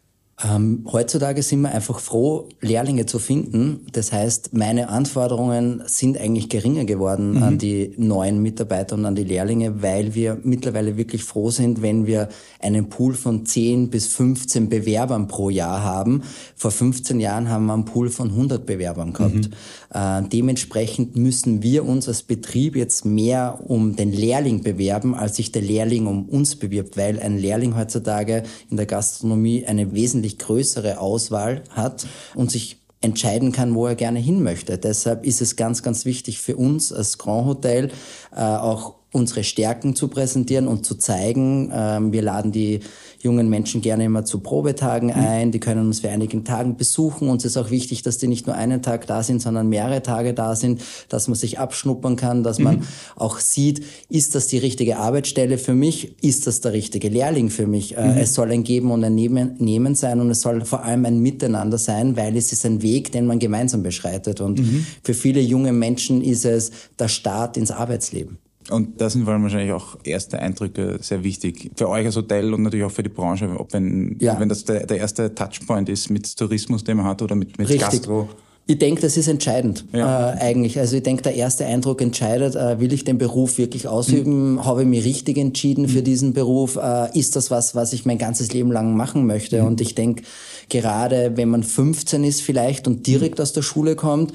[0.45, 3.87] Ähm, heutzutage sind wir einfach froh, Lehrlinge zu finden.
[3.93, 7.43] Das heißt, meine Anforderungen sind eigentlich geringer geworden mhm.
[7.43, 12.07] an die neuen Mitarbeiter und an die Lehrlinge, weil wir mittlerweile wirklich froh sind, wenn
[12.07, 12.29] wir
[12.61, 16.23] einen Pool von 10 bis 15 Bewerbern pro Jahr haben.
[16.55, 19.35] Vor 15 Jahren haben wir einen Pool von 100 Bewerbern gehabt.
[19.35, 19.51] Mhm.
[19.93, 25.53] Äh, dementsprechend müssen wir uns als Betrieb jetzt mehr um den Lehrling bewerben, als sich
[25.53, 30.99] der Lehrling um uns bewirbt, weil ein Lehrling heutzutage in der Gastronomie eine wesentlich größere
[31.01, 34.79] Auswahl hat und sich entscheiden kann, wo er gerne hin möchte.
[34.79, 37.91] Deshalb ist es ganz, ganz wichtig für uns als Grand Hotel
[38.35, 41.71] äh, auch unsere Stärken zu präsentieren und zu zeigen.
[41.73, 42.81] Ähm, wir laden die
[43.21, 45.15] jungen Menschen gerne immer zu Probetagen mhm.
[45.15, 45.53] ein.
[45.53, 47.29] Die können uns für einigen Tagen besuchen.
[47.29, 50.35] Uns ist auch wichtig, dass die nicht nur einen Tag da sind, sondern mehrere Tage
[50.35, 52.83] da sind, dass man sich abschnuppern kann, dass man mhm.
[53.17, 56.23] auch sieht, ist das die richtige Arbeitsstelle für mich?
[56.23, 57.97] Ist das der richtige Lehrling für mich?
[57.97, 58.19] Äh, mhm.
[58.19, 61.79] Es soll ein Geben und ein Nehmen sein und es soll vor allem ein Miteinander
[61.79, 64.41] sein, weil es ist ein Weg, den man gemeinsam beschreitet.
[64.41, 64.87] Und mhm.
[65.03, 68.39] für viele junge Menschen ist es der Start ins Arbeitsleben.
[68.71, 71.71] Und da sind vor allem wahrscheinlich auch erste Eindrücke sehr wichtig.
[71.77, 74.39] Für euch als Hotel und natürlich auch für die Branche, ob wenn, ja.
[74.41, 77.69] wenn das der, der erste Touchpoint ist mit Tourismus, den man hat oder mit, mit
[77.69, 77.81] Richtig.
[77.81, 78.29] Gastro.
[78.69, 80.33] Ich denke, das ist entscheidend ja.
[80.33, 80.81] äh, eigentlich.
[80.81, 84.55] Also ich denke, der erste Eindruck entscheidet, äh, will ich den Beruf wirklich ausüben?
[84.55, 84.65] Mhm.
[84.65, 85.89] Habe ich mich richtig entschieden mhm.
[85.89, 86.75] für diesen Beruf?
[86.75, 89.61] Äh, ist das was, was ich mein ganzes Leben lang machen möchte?
[89.61, 89.69] Mhm.
[89.69, 90.25] Und ich denke,
[90.69, 94.33] gerade wenn man 15 ist vielleicht und direkt aus der Schule kommt,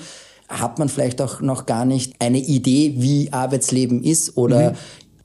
[0.51, 4.75] hat man vielleicht auch noch gar nicht eine Idee, wie Arbeitsleben ist oder mhm.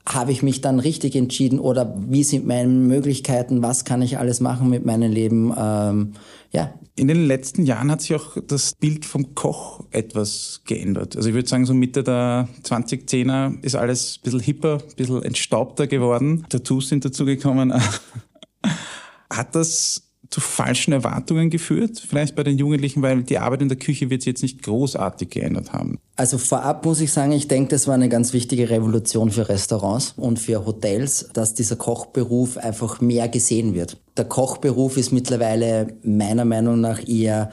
[0.07, 4.39] habe ich mich dann richtig entschieden oder wie sind meine Möglichkeiten, was kann ich alles
[4.39, 5.53] machen mit meinem Leben?
[5.57, 6.13] Ähm,
[6.51, 6.73] ja.
[6.95, 11.15] In den letzten Jahren hat sich auch das Bild vom Koch etwas geändert.
[11.15, 15.23] Also ich würde sagen, so Mitte der 2010er ist alles ein bisschen hipper, ein bisschen
[15.23, 16.45] entstaubter geworden.
[16.49, 17.73] Tattoos sind dazugekommen.
[19.29, 23.77] hat das zu falschen Erwartungen geführt, vielleicht bei den Jugendlichen, weil die Arbeit in der
[23.77, 25.99] Küche wird sich jetzt nicht großartig geändert haben.
[26.15, 30.13] Also vorab muss ich sagen, ich denke, das war eine ganz wichtige Revolution für Restaurants
[30.17, 33.97] und für Hotels, dass dieser Kochberuf einfach mehr gesehen wird.
[34.17, 37.51] Der Kochberuf ist mittlerweile meiner Meinung nach eher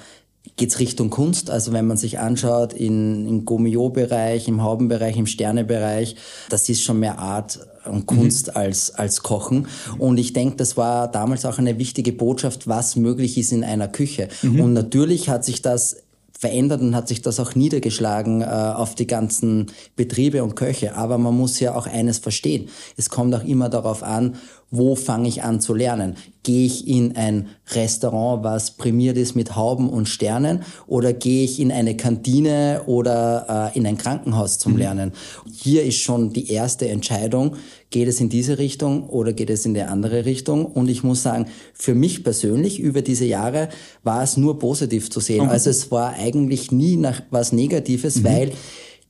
[0.57, 1.51] geht's Richtung Kunst.
[1.51, 6.17] Also wenn man sich anschaut in, im Gomio-Bereich, im Haubenbereich, im Sternebereich,
[6.49, 8.57] das ist schon mehr Art und Kunst mhm.
[8.57, 9.67] als, als Kochen.
[9.99, 13.89] Und ich denke, das war damals auch eine wichtige Botschaft, was möglich ist in einer
[13.89, 14.29] Küche.
[14.43, 14.61] Mhm.
[14.61, 15.97] Und natürlich hat sich das
[16.39, 20.95] verändert und hat sich das auch niedergeschlagen äh, auf die ganzen Betriebe und Köche.
[20.97, 22.69] Aber man muss ja auch eines verstehen.
[22.97, 24.35] Es kommt auch immer darauf an,
[24.77, 26.17] wo fange ich an zu lernen?
[26.43, 31.61] Gehe ich in ein Restaurant, was prämiert ist mit Hauben und Sternen, oder gehe ich
[31.61, 34.79] in eine Kantine oder äh, in ein Krankenhaus zum mhm.
[34.79, 35.13] Lernen?
[35.51, 37.57] Hier ist schon die erste Entscheidung,
[37.91, 40.67] geht es in diese Richtung oder geht es in die andere Richtung?
[40.67, 43.69] Und ich muss sagen, für mich persönlich über diese Jahre
[44.03, 45.45] war es nur positiv zu sehen.
[45.45, 45.51] Mhm.
[45.51, 48.25] Also es war eigentlich nie nach was Negatives, mhm.
[48.25, 48.53] weil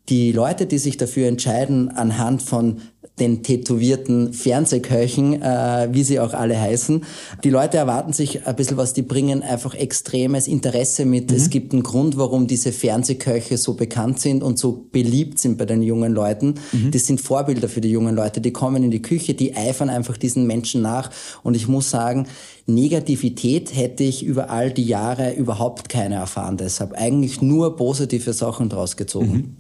[0.09, 2.83] die Leute, die sich dafür entscheiden, anhand von
[3.21, 7.05] den tätowierten Fernsehköchen, äh, wie sie auch alle heißen.
[7.45, 11.31] Die Leute erwarten sich ein bisschen was, die bringen einfach extremes Interesse mit.
[11.31, 11.37] Mhm.
[11.37, 15.65] Es gibt einen Grund, warum diese Fernsehköche so bekannt sind und so beliebt sind bei
[15.65, 16.55] den jungen Leuten.
[16.73, 16.91] Mhm.
[16.91, 18.41] Das sind Vorbilder für die jungen Leute.
[18.41, 21.11] Die kommen in die Küche, die eifern einfach diesen Menschen nach.
[21.45, 22.27] Und ich muss sagen,
[22.67, 26.57] Negativität hätte ich über all die Jahre überhaupt keine erfahren.
[26.57, 29.33] Deshalb eigentlich nur positive Sachen draus gezogen.
[29.33, 29.57] Mhm.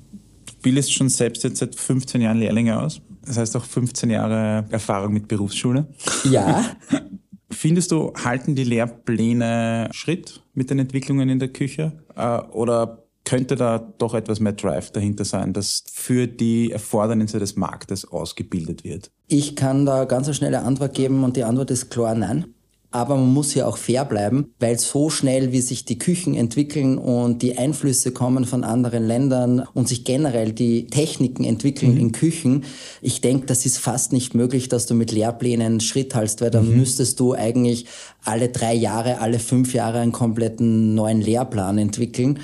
[0.46, 3.00] Du bildest schon selbst jetzt seit 15 Jahren Lehrlinge aus.
[3.26, 5.86] Das heißt auch 15 Jahre Erfahrung mit Berufsschule.
[6.24, 6.64] Ja.
[7.50, 11.92] Findest du, halten die Lehrpläne Schritt mit den Entwicklungen in der Küche?
[12.16, 17.56] Äh, oder könnte da doch etwas mehr Drive dahinter sein, dass für die Erfordernisse des
[17.56, 19.10] Marktes ausgebildet wird?
[19.28, 22.53] Ich kann da ganz eine schnelle Antwort geben und die Antwort ist klar nein
[22.94, 26.96] aber man muss hier auch fair bleiben, weil so schnell, wie sich die Küchen entwickeln
[26.96, 32.00] und die Einflüsse kommen von anderen Ländern und sich generell die Techniken entwickeln mhm.
[32.00, 32.64] in Küchen,
[33.02, 36.70] ich denke, das ist fast nicht möglich, dass du mit Lehrplänen Schritt hältst, weil dann
[36.70, 36.78] mhm.
[36.78, 37.86] müsstest du eigentlich
[38.24, 42.38] alle drei Jahre, alle fünf Jahre einen kompletten neuen Lehrplan entwickeln.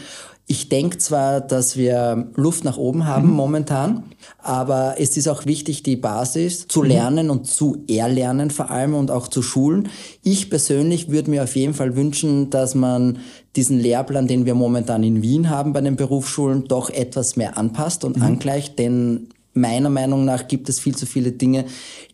[0.50, 3.34] Ich denke zwar, dass wir Luft nach oben haben mhm.
[3.34, 4.02] momentan,
[4.40, 6.88] aber es ist auch wichtig, die Basis zu mhm.
[6.88, 9.90] lernen und zu erlernen vor allem und auch zu schulen.
[10.24, 13.18] Ich persönlich würde mir auf jeden Fall wünschen, dass man
[13.54, 18.02] diesen Lehrplan, den wir momentan in Wien haben bei den Berufsschulen, doch etwas mehr anpasst
[18.02, 18.24] und mhm.
[18.24, 21.64] angleicht, denn meiner Meinung nach gibt es viel zu viele Dinge,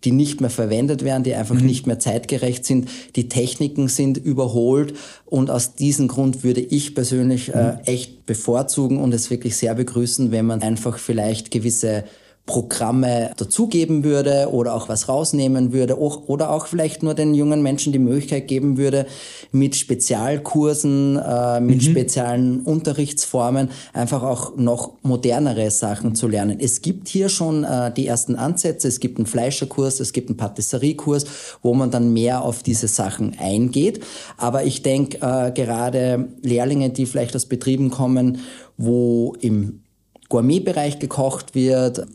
[0.05, 1.67] die nicht mehr verwendet werden, die einfach mhm.
[1.67, 2.89] nicht mehr zeitgerecht sind.
[3.15, 4.95] Die Techniken sind überholt
[5.27, 7.79] und aus diesem Grund würde ich persönlich äh, mhm.
[7.85, 12.05] echt bevorzugen und es wirklich sehr begrüßen, wenn man einfach vielleicht gewisse
[12.47, 17.93] Programme dazugeben würde oder auch was rausnehmen würde oder auch vielleicht nur den jungen Menschen
[17.93, 19.07] die Möglichkeit geben würde,
[19.51, 21.81] mit Spezialkursen, äh, mit mhm.
[21.81, 26.59] speziellen Unterrichtsformen einfach auch noch modernere Sachen zu lernen.
[26.61, 28.87] Es gibt hier schon äh, die ersten Ansätze.
[28.87, 31.27] Es gibt einen Fleischerkurs, es gibt einen Patisseriekurs,
[31.63, 34.05] wo man dann mehr auf diese Sachen eingeht.
[34.37, 38.39] Aber ich denke, äh, gerade Lehrlinge, die vielleicht aus Betrieben kommen,
[38.77, 39.83] wo im
[40.29, 42.07] Gourmetbereich gekocht wird,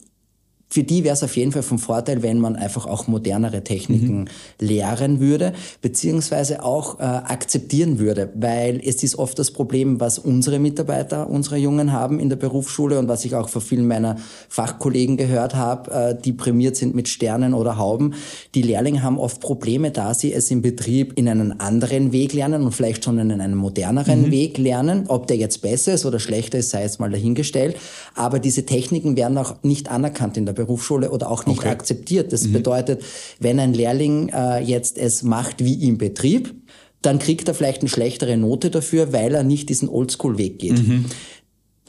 [0.72, 4.20] für die wäre es auf jeden Fall vom Vorteil, wenn man einfach auch modernere Techniken
[4.20, 4.26] mhm.
[4.58, 10.60] lehren würde, beziehungsweise auch äh, akzeptieren würde, weil es ist oft das Problem, was unsere
[10.60, 14.16] Mitarbeiter, unsere Jungen haben in der Berufsschule und was ich auch von vielen meiner
[14.48, 18.14] Fachkollegen gehört habe, äh, die prämiert sind mit Sternen oder Hauben.
[18.56, 22.64] Die Lehrlinge haben oft Probleme, da sie es im Betrieb in einen anderen Weg lernen
[22.64, 24.32] und vielleicht schon in einen moderneren mhm.
[24.32, 25.04] Weg lernen.
[25.10, 27.76] Ob der jetzt besser ist oder schlechter ist, sei jetzt mal dahingestellt.
[28.16, 31.70] Aber diese Techniken werden auch nicht anerkannt in der Berufsschule oder auch nicht okay.
[31.70, 32.34] akzeptiert.
[32.34, 32.54] Das mhm.
[32.54, 33.04] bedeutet,
[33.40, 36.54] wenn ein Lehrling äh, jetzt es macht wie im Betrieb,
[37.02, 40.88] dann kriegt er vielleicht eine schlechtere Note dafür, weil er nicht diesen Oldschool-Weg geht.
[40.88, 41.06] Mhm.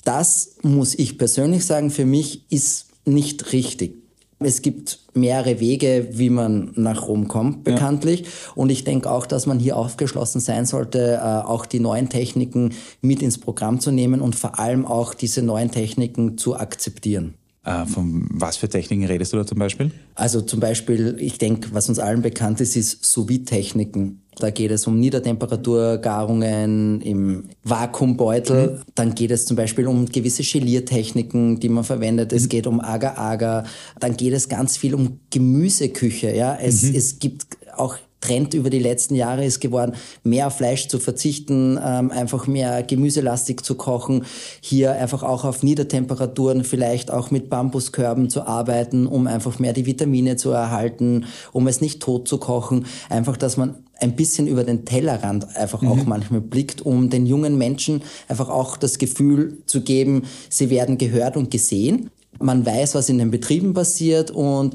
[0.04, 4.02] Das muss ich persönlich sagen, für mich ist nicht richtig.
[4.44, 8.20] Es gibt mehrere Wege, wie man nach Rom kommt, bekanntlich.
[8.22, 8.26] Ja.
[8.54, 12.74] Und ich denke auch, dass man hier aufgeschlossen sein sollte, äh, auch die neuen Techniken
[13.00, 17.34] mit ins Programm zu nehmen und vor allem auch diese neuen Techniken zu akzeptieren.
[17.64, 19.92] Äh, von was für Techniken redest du da zum Beispiel?
[20.16, 24.20] Also zum Beispiel, ich denke, was uns allen bekannt ist, ist Sous-Vide-Techniken.
[24.38, 28.66] Da geht es um Niedertemperaturgarungen im Vakuumbeutel.
[28.66, 28.82] Mhm.
[28.96, 32.32] Dann geht es zum Beispiel um gewisse Geliertechniken, die man verwendet.
[32.32, 32.48] Es mhm.
[32.48, 33.64] geht um Agar-Agar.
[34.00, 36.34] Dann geht es ganz viel um Gemüseküche.
[36.34, 36.96] Ja, es, mhm.
[36.96, 37.46] es gibt
[37.76, 39.92] auch Trend über die letzten Jahre ist geworden,
[40.24, 44.24] mehr auf Fleisch zu verzichten, ähm, einfach mehr gemüselastig zu kochen,
[44.62, 49.84] hier einfach auch auf Niedertemperaturen vielleicht auch mit Bambuskörben zu arbeiten, um einfach mehr die
[49.84, 54.64] Vitamine zu erhalten, um es nicht tot zu kochen, einfach, dass man ein bisschen über
[54.64, 55.88] den Tellerrand einfach mhm.
[55.88, 60.98] auch manchmal blickt, um den jungen Menschen einfach auch das Gefühl zu geben, sie werden
[60.98, 62.10] gehört und gesehen.
[62.38, 64.74] Man weiß, was in den Betrieben passiert und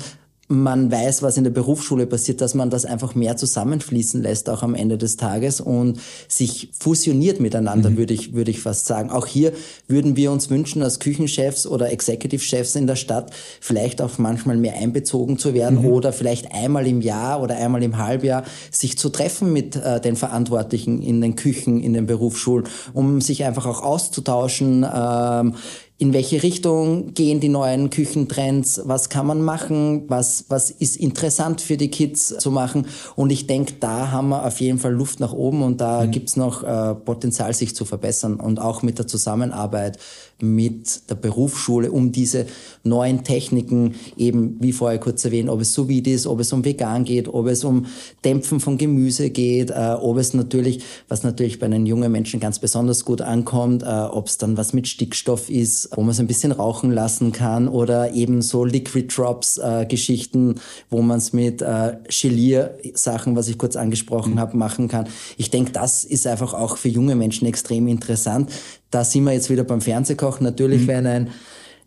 [0.49, 4.63] man weiß, was in der Berufsschule passiert, dass man das einfach mehr zusammenfließen lässt, auch
[4.63, 7.97] am Ende des Tages und sich fusioniert miteinander, mhm.
[7.97, 9.09] würde ich, würde ich fast sagen.
[9.09, 9.51] Auch hier
[9.87, 14.77] würden wir uns wünschen, als Küchenchefs oder Executive-Chefs in der Stadt vielleicht auch manchmal mehr
[14.77, 15.87] einbezogen zu werden mhm.
[15.87, 20.15] oder vielleicht einmal im Jahr oder einmal im Halbjahr sich zu treffen mit äh, den
[20.15, 25.55] Verantwortlichen in den Küchen, in den Berufsschulen, um sich einfach auch auszutauschen, ähm,
[25.99, 31.59] in welche Richtung gehen die neuen Küchentrends, was kann man machen, was, was ist interessant
[31.59, 32.85] für die Kids zu machen.
[33.15, 36.11] Und ich denke, da haben wir auf jeden Fall Luft nach oben und da mhm.
[36.11, 38.35] gibt's noch äh, Potenzial, sich zu verbessern.
[38.35, 39.97] Und auch mit der Zusammenarbeit
[40.39, 42.45] mit der Berufsschule, um diese
[42.83, 46.63] neuen Techniken eben, wie vorher kurz erwähnt, ob es sous vide ist, ob es um
[46.63, 47.87] vegan geht, ob es um
[48.23, 52.59] Dämpfen von Gemüse geht, äh, ob es natürlich, was natürlich bei den jungen Menschen ganz
[52.59, 56.27] besonders gut ankommt, äh, ob es dann was mit Stickstoff ist, wo man es ein
[56.27, 60.55] bisschen rauchen lassen kann oder eben so Liquid Drops äh, Geschichten,
[60.89, 64.39] wo man es mit äh, Gelier-Sachen, was ich kurz angesprochen mhm.
[64.39, 65.07] habe, machen kann.
[65.37, 68.51] Ich denke, das ist einfach auch für junge Menschen extrem interessant.
[68.91, 70.43] Da sind wir jetzt wieder beim Fernsehkochen.
[70.43, 70.87] Natürlich, mhm.
[70.87, 71.29] wenn ein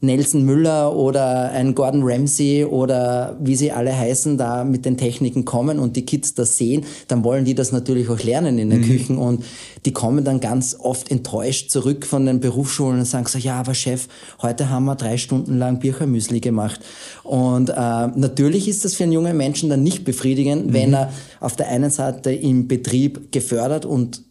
[0.02, 5.44] Nelson Müller oder ein Gordon Ramsay oder wie sie alle heißen, da mit den Techniken
[5.44, 8.80] kommen und die Kids das sehen, dann wollen die das natürlich auch lernen in den
[8.80, 8.84] mhm.
[8.84, 9.44] Küchen und
[9.84, 13.74] die kommen dann ganz oft enttäuscht zurück von den Berufsschulen und sagen so, ja, aber
[13.74, 14.08] Chef,
[14.40, 16.80] heute haben wir drei Stunden lang Birchermüsli gemacht.
[17.22, 20.72] Und äh, natürlich ist das für einen jungen Menschen dann nicht befriedigend, mhm.
[20.72, 24.22] wenn er auf der einen Seite im Betrieb gefördert und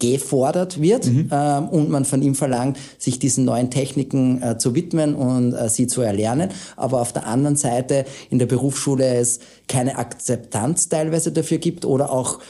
[0.00, 1.28] gefordert wird mhm.
[1.30, 5.68] äh, und man von ihm verlangt, sich diesen neuen Techniken äh, zu widmen und äh,
[5.68, 6.50] sie zu erlernen.
[6.76, 9.38] Aber auf der anderen Seite in der Berufsschule es
[9.68, 12.40] keine Akzeptanz teilweise dafür gibt oder auch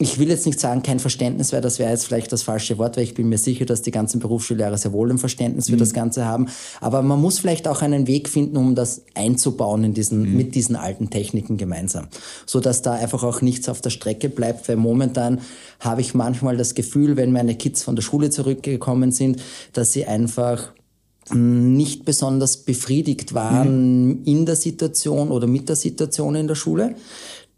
[0.00, 2.96] ich will jetzt nicht sagen, kein Verständnis, weil das wäre jetzt vielleicht das falsche Wort,
[2.96, 5.80] weil ich bin mir sicher, dass die ganzen Berufsschullehrer sehr wohl ein Verständnis für mhm.
[5.80, 6.46] das Ganze haben.
[6.80, 10.36] Aber man muss vielleicht auch einen Weg finden, um das einzubauen in diesen, mhm.
[10.36, 12.06] mit diesen alten Techniken gemeinsam.
[12.46, 15.40] So dass da einfach auch nichts auf der Strecke bleibt, weil momentan
[15.80, 20.06] habe ich manchmal das Gefühl, wenn meine Kids von der Schule zurückgekommen sind, dass sie
[20.06, 20.72] einfach
[21.34, 24.22] nicht besonders befriedigt waren mhm.
[24.24, 26.94] in der Situation oder mit der Situation in der Schule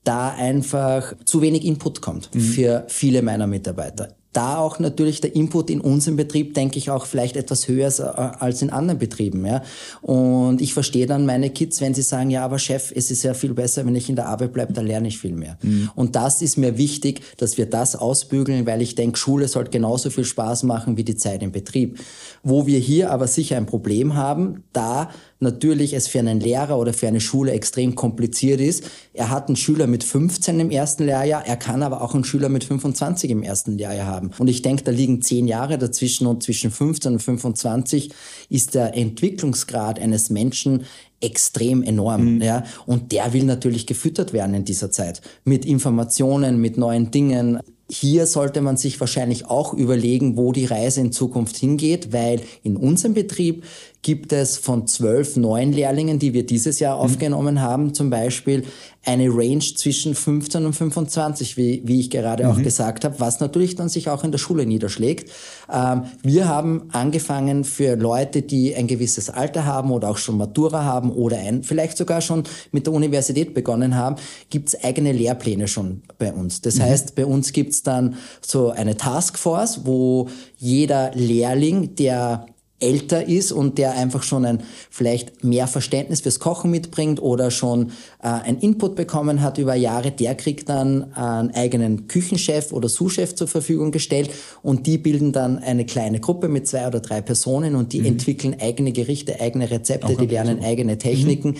[0.04, 2.40] da einfach zu wenig Input kommt mhm.
[2.40, 7.06] für viele meiner Mitarbeiter da auch natürlich der Input in unserem Betrieb, denke ich, auch
[7.06, 9.44] vielleicht etwas höher ist äh, als in anderen Betrieben.
[9.44, 9.62] Ja?
[10.02, 13.34] Und ich verstehe dann meine Kids, wenn sie sagen, ja, aber Chef, es ist ja
[13.34, 15.58] viel besser, wenn ich in der Arbeit bleibe, dann lerne ich viel mehr.
[15.62, 15.90] Mhm.
[15.96, 20.10] Und das ist mir wichtig, dass wir das ausbügeln, weil ich denke, Schule sollte genauso
[20.10, 21.98] viel Spaß machen wie die Zeit im Betrieb.
[22.44, 26.92] Wo wir hier aber sicher ein Problem haben, da natürlich es für einen Lehrer oder
[26.92, 28.84] für eine Schule extrem kompliziert ist.
[29.12, 32.48] Er hat einen Schüler mit 15 im ersten Lehrjahr, er kann aber auch einen Schüler
[32.48, 34.30] mit 25 im ersten Lehrjahr haben.
[34.38, 38.12] Und ich denke, da liegen zehn Jahre dazwischen und zwischen 15 und 25
[38.48, 40.84] ist der Entwicklungsgrad eines Menschen
[41.20, 42.42] extrem enorm, mhm.
[42.42, 42.64] ja.
[42.86, 45.20] Und der will natürlich gefüttert werden in dieser Zeit.
[45.44, 47.60] Mit Informationen, mit neuen Dingen.
[47.92, 52.76] Hier sollte man sich wahrscheinlich auch überlegen, wo die Reise in Zukunft hingeht, weil in
[52.76, 53.64] unserem Betrieb
[54.02, 57.02] gibt es von zwölf neuen Lehrlingen, die wir dieses Jahr mhm.
[57.02, 58.64] aufgenommen haben, zum Beispiel
[59.04, 62.50] eine Range zwischen 15 und 25, wie, wie ich gerade mhm.
[62.50, 65.30] auch gesagt habe, was natürlich dann sich auch in der Schule niederschlägt.
[65.72, 70.84] Ähm, wir haben angefangen für Leute, die ein gewisses Alter haben oder auch schon Matura
[70.84, 74.16] haben oder ein, vielleicht sogar schon mit der Universität begonnen haben,
[74.48, 76.60] gibt's eigene Lehrpläne schon bei uns.
[76.60, 76.82] Das mhm.
[76.82, 82.46] heißt, bei uns gibt's dann so eine Taskforce, wo jeder Lehrling, der
[82.80, 87.90] älter ist und der einfach schon ein vielleicht mehr Verständnis fürs Kochen mitbringt oder schon
[88.22, 93.34] äh, ein Input bekommen hat über Jahre, der kriegt dann einen eigenen Küchenchef oder Sous-Chef
[93.34, 94.30] zur Verfügung gestellt
[94.62, 98.06] und die bilden dann eine kleine Gruppe mit zwei oder drei Personen und die mhm.
[98.06, 101.56] entwickeln eigene Gerichte, eigene Rezepte, die lernen eigene Techniken, mhm.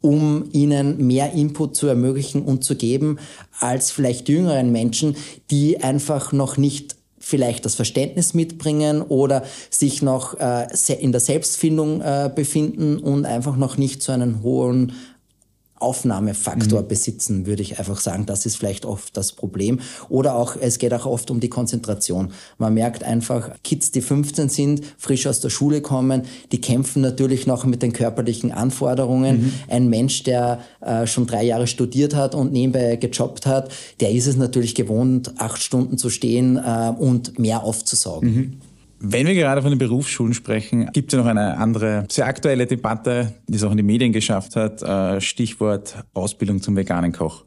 [0.00, 3.18] um ihnen mehr Input zu ermöglichen und zu geben
[3.60, 5.16] als vielleicht jüngeren Menschen,
[5.50, 10.66] die einfach noch nicht vielleicht das Verständnis mitbringen oder sich noch äh,
[10.98, 14.92] in der Selbstfindung äh, befinden und einfach noch nicht so einen hohen
[15.84, 16.88] Aufnahmefaktor mhm.
[16.88, 18.26] besitzen, würde ich einfach sagen.
[18.26, 19.80] Das ist vielleicht oft das Problem.
[20.08, 22.32] Oder auch, es geht auch oft um die Konzentration.
[22.58, 27.46] Man merkt einfach, Kids, die 15 sind, frisch aus der Schule kommen, die kämpfen natürlich
[27.46, 29.42] noch mit den körperlichen Anforderungen.
[29.44, 29.52] Mhm.
[29.68, 33.70] Ein Mensch, der äh, schon drei Jahre studiert hat und nebenbei gejobbt hat,
[34.00, 38.34] der ist es natürlich gewohnt, acht Stunden zu stehen äh, und mehr aufzusaugen.
[38.34, 38.60] Mhm.
[39.06, 42.64] Wenn wir gerade von den Berufsschulen sprechen, gibt es ja noch eine andere, sehr aktuelle
[42.64, 44.80] Debatte, die es auch in die Medien geschafft hat.
[44.80, 47.44] Äh, Stichwort Ausbildung zum veganen Koch.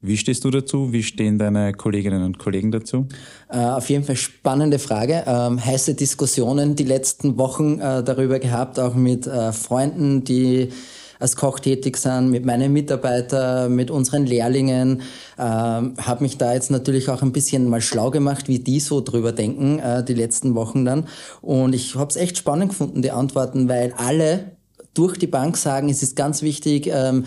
[0.00, 0.92] Wie stehst du dazu?
[0.92, 3.08] Wie stehen deine Kolleginnen und Kollegen dazu?
[3.50, 5.24] Äh, auf jeden Fall spannende Frage.
[5.26, 10.68] Ähm, heiße Diskussionen die letzten Wochen äh, darüber gehabt, auch mit Freunden, die
[11.24, 15.00] als Koch tätig sind, mit meinen Mitarbeitern, mit unseren Lehrlingen.
[15.38, 19.00] Ähm, habe mich da jetzt natürlich auch ein bisschen mal schlau gemacht, wie die so
[19.00, 21.08] drüber denken, äh, die letzten Wochen dann.
[21.40, 24.52] Und ich habe es echt spannend gefunden, die Antworten, weil alle
[24.92, 27.24] durch die Bank sagen, es ist ganz wichtig, ähm,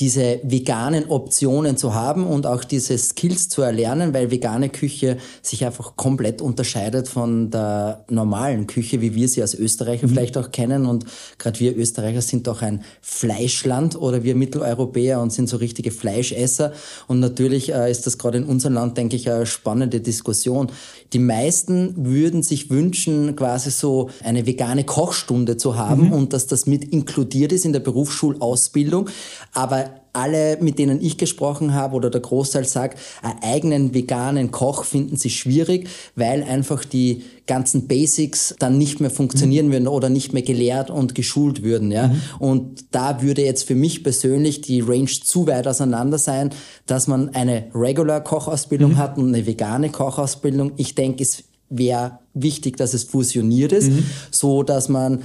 [0.00, 5.64] diese veganen Optionen zu haben und auch diese Skills zu erlernen, weil vegane Küche sich
[5.64, 10.10] einfach komplett unterscheidet von der normalen Küche, wie wir sie als Österreicher mhm.
[10.10, 10.86] vielleicht auch kennen.
[10.86, 11.04] Und
[11.38, 16.72] gerade wir Österreicher sind doch ein Fleischland oder wir Mitteleuropäer und sind so richtige Fleischesser.
[17.08, 20.70] Und natürlich äh, ist das gerade in unserem Land, denke ich, eine spannende Diskussion.
[21.12, 26.12] Die meisten würden sich wünschen, quasi so eine vegane Kochstunde zu haben mhm.
[26.12, 29.10] und dass das mit inkludiert ist in der Berufsschulausbildung.
[29.54, 34.84] Aber alle, mit denen ich gesprochen habe oder der Großteil sagt, einen eigenen veganen Koch
[34.84, 39.72] finden sie schwierig, weil einfach die ganzen Basics dann nicht mehr funktionieren mhm.
[39.72, 41.92] würden oder nicht mehr gelehrt und geschult würden.
[41.92, 42.08] Ja?
[42.08, 42.20] Mhm.
[42.38, 46.50] Und da würde jetzt für mich persönlich die Range zu weit auseinander sein,
[46.86, 48.96] dass man eine Regular Kochausbildung mhm.
[48.98, 50.72] hat und eine vegane Kochausbildung.
[50.76, 54.04] Ich denke, es wäre wichtig, dass es fusioniert ist, mhm.
[54.30, 55.22] so dass man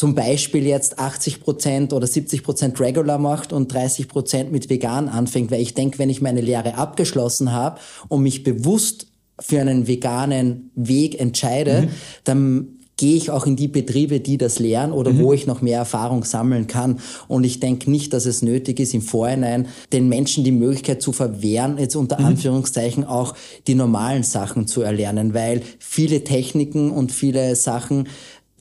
[0.00, 5.10] zum Beispiel jetzt 80 Prozent oder 70 Prozent regular macht und 30 Prozent mit vegan
[5.10, 7.78] anfängt, weil ich denke, wenn ich meine Lehre abgeschlossen habe
[8.08, 11.88] und mich bewusst für einen veganen Weg entscheide, mhm.
[12.24, 15.20] dann gehe ich auch in die Betriebe, die das lernen oder mhm.
[15.20, 17.00] wo ich noch mehr Erfahrung sammeln kann.
[17.28, 21.12] Und ich denke nicht, dass es nötig ist, im Vorhinein den Menschen die Möglichkeit zu
[21.12, 22.26] verwehren, jetzt unter mhm.
[22.26, 23.34] Anführungszeichen auch
[23.66, 28.06] die normalen Sachen zu erlernen, weil viele Techniken und viele Sachen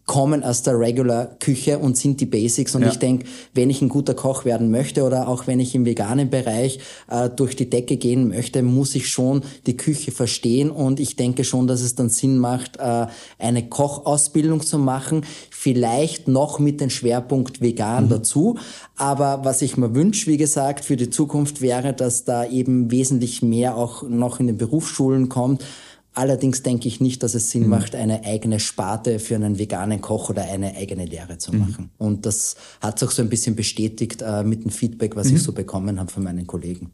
[0.09, 2.73] kommen aus der Regular-Küche und sind die Basics.
[2.73, 2.87] Und ja.
[2.89, 6.31] ich denke, wenn ich ein guter Koch werden möchte oder auch wenn ich im veganen
[6.31, 6.79] Bereich
[7.11, 10.71] äh, durch die Decke gehen möchte, muss ich schon die Küche verstehen.
[10.71, 13.05] Und ich denke schon, dass es dann Sinn macht, äh,
[13.37, 15.27] eine Kochausbildung zu machen.
[15.51, 18.09] Vielleicht noch mit dem Schwerpunkt vegan mhm.
[18.09, 18.57] dazu.
[18.95, 23.43] Aber was ich mir wünsche, wie gesagt, für die Zukunft wäre, dass da eben wesentlich
[23.43, 25.63] mehr auch noch in den Berufsschulen kommt
[26.19, 27.69] Allerdings denke ich nicht, dass es Sinn mhm.
[27.69, 31.59] macht, eine eigene Sparte für einen veganen Koch oder eine eigene Lehre zu mhm.
[31.59, 31.91] machen.
[31.97, 35.37] Und das hat sich auch so ein bisschen bestätigt äh, mit dem Feedback, was mhm.
[35.37, 36.91] ich so bekommen habe von meinen Kollegen.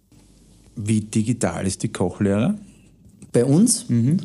[0.75, 2.59] Wie digital ist die Kochlehre?
[3.31, 3.89] Bei uns?
[3.89, 4.17] Mhm.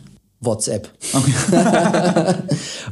[0.42, 0.88] WhatsApp.
[1.12, 1.32] Okay.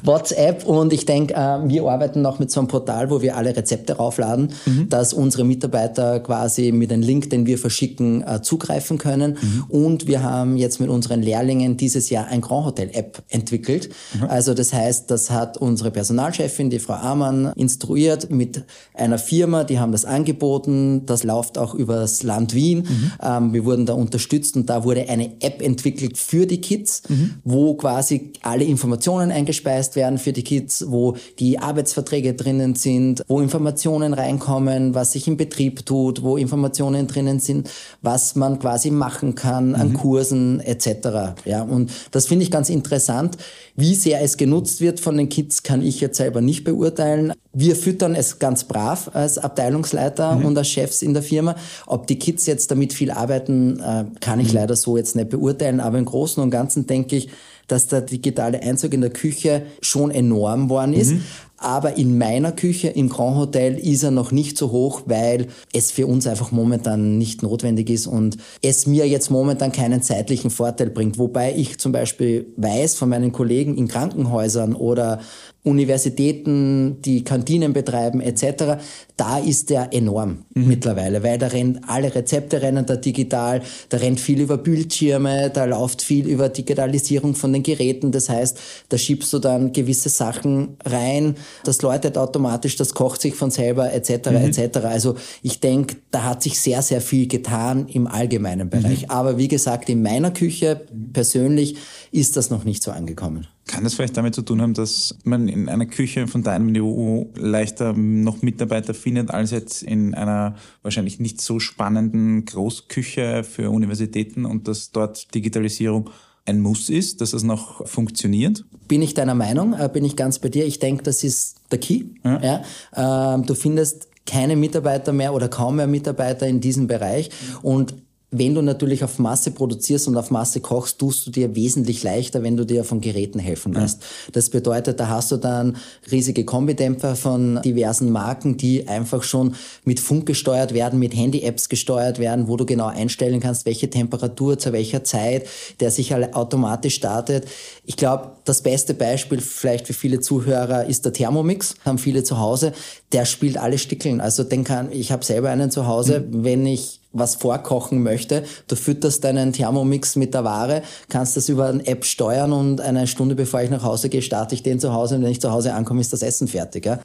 [0.05, 3.57] WhatsApp und ich denke, äh, wir arbeiten noch mit so einem Portal, wo wir alle
[3.57, 4.91] Rezepte raufladen, mhm.
[4.91, 9.39] dass unsere Mitarbeiter quasi mit dem Link, den wir verschicken, äh, zugreifen können.
[9.41, 9.65] Mhm.
[9.69, 13.89] Und wir haben jetzt mit unseren Lehrlingen dieses Jahr ein Grand Hotel App entwickelt.
[14.13, 14.25] Mhm.
[14.25, 19.79] Also das heißt, das hat unsere Personalchefin, die Frau Amann, instruiert mit einer Firma, die
[19.79, 21.07] haben das angeboten.
[21.07, 22.81] Das läuft auch übers Land Wien.
[22.81, 23.13] Mhm.
[23.23, 27.37] Ähm, wir wurden da unterstützt und da wurde eine App entwickelt für die Kids mhm
[27.45, 33.41] wo quasi alle Informationen eingespeist werden für die Kids, wo die Arbeitsverträge drinnen sind, wo
[33.41, 37.71] Informationen reinkommen, was sich im Betrieb tut, wo Informationen drinnen sind,
[38.03, 39.95] was man quasi machen kann an mhm.
[39.95, 41.37] Kursen etc.
[41.45, 43.37] Ja, und das finde ich ganz interessant.
[43.81, 47.33] Wie sehr es genutzt wird von den Kids, kann ich jetzt selber nicht beurteilen.
[47.53, 50.47] Wir füttern es ganz brav als Abteilungsleiter mhm.
[50.47, 51.55] und als Chefs in der Firma.
[51.87, 54.55] Ob die Kids jetzt damit viel arbeiten, äh, kann ich mhm.
[54.55, 55.79] leider so jetzt nicht beurteilen.
[55.79, 57.29] Aber im Großen und Ganzen denke ich,
[57.69, 61.13] dass der digitale Einzug in der Küche schon enorm worden ist.
[61.13, 61.23] Mhm.
[61.61, 65.91] Aber in meiner Küche im Grand Hotel ist er noch nicht so hoch, weil es
[65.91, 70.91] für uns einfach momentan nicht notwendig ist und es mir jetzt momentan keinen zeitlichen Vorteil
[70.91, 71.19] bringt.
[71.19, 75.21] Wobei ich zum Beispiel weiß von meinen Kollegen in Krankenhäusern oder
[75.69, 78.79] Universitäten, die Kantinen betreiben etc.,
[79.17, 80.69] da ist der enorm mhm.
[80.69, 85.65] mittlerweile, weil da rennen alle Rezepte rennen da digital, da rennt viel über Bildschirme, da
[85.65, 88.13] läuft viel über Digitalisierung von den Geräten.
[88.13, 88.59] Das heißt,
[88.89, 93.93] da schiebst du dann gewisse Sachen rein, das läutet automatisch, das kocht sich von selber
[93.93, 94.31] etc.
[94.31, 94.37] Mhm.
[94.37, 94.79] etc.
[94.85, 99.03] Also ich denke, da hat sich sehr, sehr viel getan im allgemeinen Bereich.
[99.03, 99.11] Mhm.
[99.11, 100.81] Aber wie gesagt, in meiner Küche
[101.13, 101.77] persönlich
[102.13, 103.49] ist das noch nicht so angekommen.
[103.69, 107.31] Kann das vielleicht damit zu tun haben, dass man in einer Küche von deinem Niveau
[107.37, 114.47] leichter noch Mitarbeiter findet, als jetzt in einer wahrscheinlich nicht so spannenden Großküche für Universitäten
[114.47, 116.11] und dass dort Digitalisierung
[116.47, 118.65] ein Muss ist, dass es noch funktioniert?
[118.89, 120.65] Bin ich deiner Meinung, äh, bin ich ganz bei dir.
[120.65, 122.07] Ich denke, das ist der Key.
[122.25, 122.63] Ja.
[122.95, 123.35] ja.
[123.35, 127.31] Ähm, du findest keine Mitarbeiter mehr oder kaum mehr Mitarbeiter in diesem Bereich.
[127.63, 127.95] Und
[128.31, 132.43] wenn du natürlich auf Masse produzierst und auf Masse kochst, tust du dir wesentlich leichter,
[132.43, 134.03] wenn du dir von Geräten helfen lässt.
[134.03, 134.09] Ja.
[134.33, 135.79] Das bedeutet, da hast du dann
[136.11, 139.55] riesige Kombidämpfer von diversen Marken, die einfach schon
[139.85, 144.59] mit Funk gesteuert werden, mit Handy-Apps gesteuert werden, wo du genau einstellen kannst, welche Temperatur
[144.59, 145.47] zu welcher Zeit,
[145.81, 147.47] der sich automatisch startet.
[147.87, 152.39] Ich glaube, das beste Beispiel vielleicht für viele Zuhörer ist der Thermomix, haben viele zu
[152.39, 152.73] Hause.
[153.13, 154.21] Der spielt alle Stickeln.
[154.21, 156.45] Also den kann, ich habe selber einen zu Hause, mhm.
[156.45, 158.45] wenn ich was vorkochen möchte.
[158.67, 163.07] Du fütterst deinen Thermomix mit der Ware, kannst das über eine App steuern und eine
[163.07, 165.51] Stunde bevor ich nach Hause gehe, starte ich den zu Hause und wenn ich zu
[165.51, 166.87] Hause ankomme, ist das Essen fertig.
[166.87, 167.01] Ja?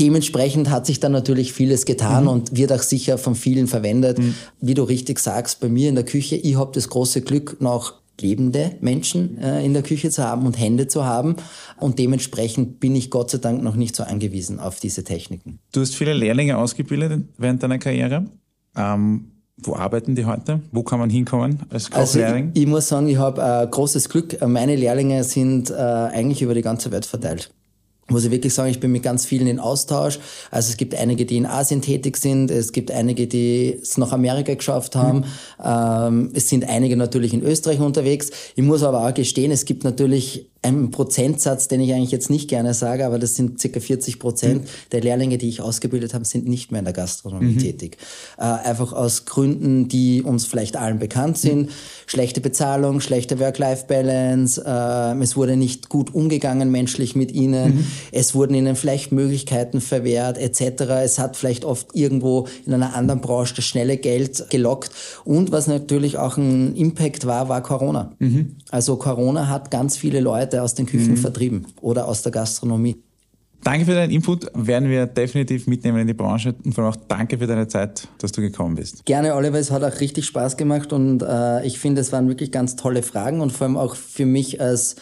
[0.00, 2.30] Dementsprechend hat sich dann natürlich vieles getan mhm.
[2.30, 4.18] und wird auch sicher von vielen verwendet.
[4.18, 4.34] Mhm.
[4.60, 7.94] Wie du richtig sagst, bei mir in der Küche, ich habe das große Glück, noch
[8.20, 11.36] lebende Menschen äh, in der Küche zu haben und Hände zu haben.
[11.78, 15.58] Und dementsprechend bin ich Gott sei Dank noch nicht so angewiesen auf diese Techniken.
[15.72, 18.26] Du hast viele Lehrlinge ausgebildet während deiner Karriere.
[18.76, 20.60] Ähm, wo arbeiten die heute?
[20.72, 22.46] Wo kann man hinkommen als Kochlehrling?
[22.46, 24.44] Also ich, ich, muss sagen, ich habe äh, großes Glück.
[24.46, 27.50] Meine Lehrlinge sind äh, eigentlich über die ganze Welt verteilt
[28.08, 30.18] muss ich wirklich sagen, ich bin mit ganz vielen in Austausch.
[30.50, 34.12] Also es gibt einige, die in Asien tätig sind, es gibt einige, die es nach
[34.12, 35.18] Amerika geschafft haben.
[35.18, 35.24] Mhm.
[35.64, 38.30] Ähm, es sind einige natürlich in Österreich unterwegs.
[38.56, 42.48] Ich muss aber auch gestehen, es gibt natürlich einen Prozentsatz, den ich eigentlich jetzt nicht
[42.48, 44.68] gerne sage, aber das sind circa 40 Prozent mhm.
[44.92, 47.58] der Lehrlinge, die ich ausgebildet habe, sind nicht mehr in der Gastronomie mhm.
[47.58, 47.98] tätig.
[48.38, 51.66] Äh, einfach aus Gründen, die uns vielleicht allen bekannt sind.
[51.66, 51.72] Mhm.
[52.06, 57.86] Schlechte Bezahlung, schlechte Work-Life-Balance, äh, es wurde nicht gut umgegangen menschlich mit ihnen, mhm.
[58.12, 60.82] es wurden ihnen vielleicht Möglichkeiten verwehrt etc.
[61.04, 64.90] Es hat vielleicht oft irgendwo in einer anderen Branche das schnelle Geld gelockt.
[65.24, 68.12] Und was natürlich auch ein Impact war, war Corona.
[68.18, 68.56] Mhm.
[68.70, 71.16] Also Corona hat ganz viele Leute Leute aus den Küchen mhm.
[71.16, 72.96] vertrieben oder aus der Gastronomie.
[73.62, 76.98] Danke für deinen Input, werden wir definitiv mitnehmen in die Branche und vor allem auch
[77.08, 79.06] danke für deine Zeit, dass du gekommen bist.
[79.06, 82.52] Gerne, Oliver, es hat auch richtig Spaß gemacht und äh, ich finde, es waren wirklich
[82.52, 84.96] ganz tolle Fragen und vor allem auch für mich als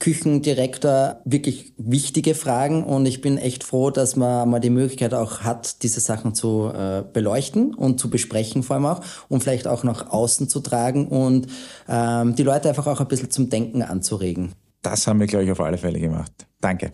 [0.00, 5.42] Küchendirektor wirklich wichtige Fragen und ich bin echt froh, dass man mal die Möglichkeit auch
[5.42, 9.84] hat, diese Sachen zu äh, beleuchten und zu besprechen vor allem auch und vielleicht auch
[9.84, 11.46] nach außen zu tragen und
[11.88, 14.54] ähm, die Leute einfach auch ein bisschen zum Denken anzuregen.
[14.82, 16.32] Das haben wir, glaube ich, auf alle Fälle gemacht.
[16.60, 16.92] Danke.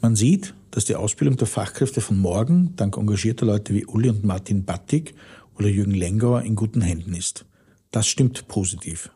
[0.00, 4.24] Man sieht, dass die Ausbildung der Fachkräfte von morgen dank engagierter Leute wie Uli und
[4.24, 5.14] Martin Battig
[5.56, 7.46] oder Jürgen Lengauer in guten Händen ist.
[7.92, 9.10] Das stimmt positiv.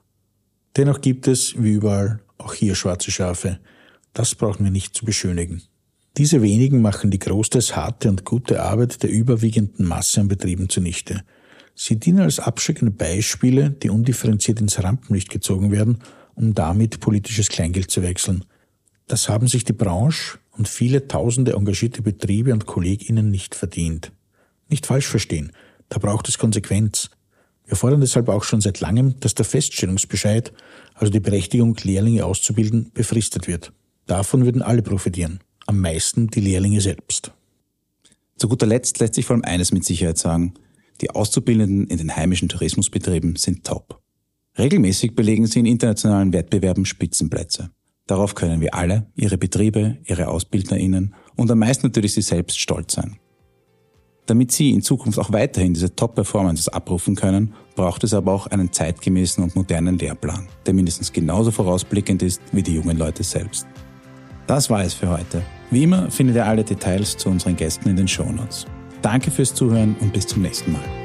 [0.76, 3.58] Dennoch gibt es, wie überall, auch hier schwarze Schafe.
[4.14, 5.62] Das brauchen wir nicht zu beschönigen.
[6.16, 11.22] Diese wenigen machen die großteils harte und gute Arbeit der überwiegenden Masse an Betrieben zunichte.
[11.74, 15.98] Sie dienen als abschreckende Beispiele, die undifferenziert ins Rampenlicht gezogen werden
[16.34, 18.44] um damit politisches Kleingeld zu wechseln.
[19.06, 24.12] Das haben sich die Branche und viele tausende engagierte Betriebe und KollegInnen nicht verdient.
[24.68, 25.52] Nicht falsch verstehen,
[25.88, 27.10] da braucht es Konsequenz.
[27.66, 30.52] Wir fordern deshalb auch schon seit langem, dass der Feststellungsbescheid,
[30.94, 33.72] also die Berechtigung, Lehrlinge auszubilden, befristet wird.
[34.06, 35.40] Davon würden alle profitieren.
[35.66, 37.32] Am meisten die Lehrlinge selbst.
[38.36, 40.54] Zu guter Letzt lässt sich vor allem eines mit Sicherheit sagen.
[41.00, 43.99] Die Auszubildenden in den heimischen Tourismusbetrieben sind top.
[44.58, 47.70] Regelmäßig belegen sie in internationalen Wettbewerben Spitzenplätze.
[48.06, 52.94] Darauf können wir alle, ihre Betriebe, ihre AusbildnerInnen und am meisten natürlich sie selbst stolz
[52.94, 53.18] sein.
[54.26, 58.72] Damit sie in Zukunft auch weiterhin diese Top-Performances abrufen können, braucht es aber auch einen
[58.72, 63.66] zeitgemäßen und modernen Lehrplan, der mindestens genauso vorausblickend ist wie die jungen Leute selbst.
[64.46, 65.42] Das war es für heute.
[65.70, 68.66] Wie immer findet ihr alle Details zu unseren Gästen in den Shownotes.
[69.02, 70.99] Danke fürs Zuhören und bis zum nächsten Mal.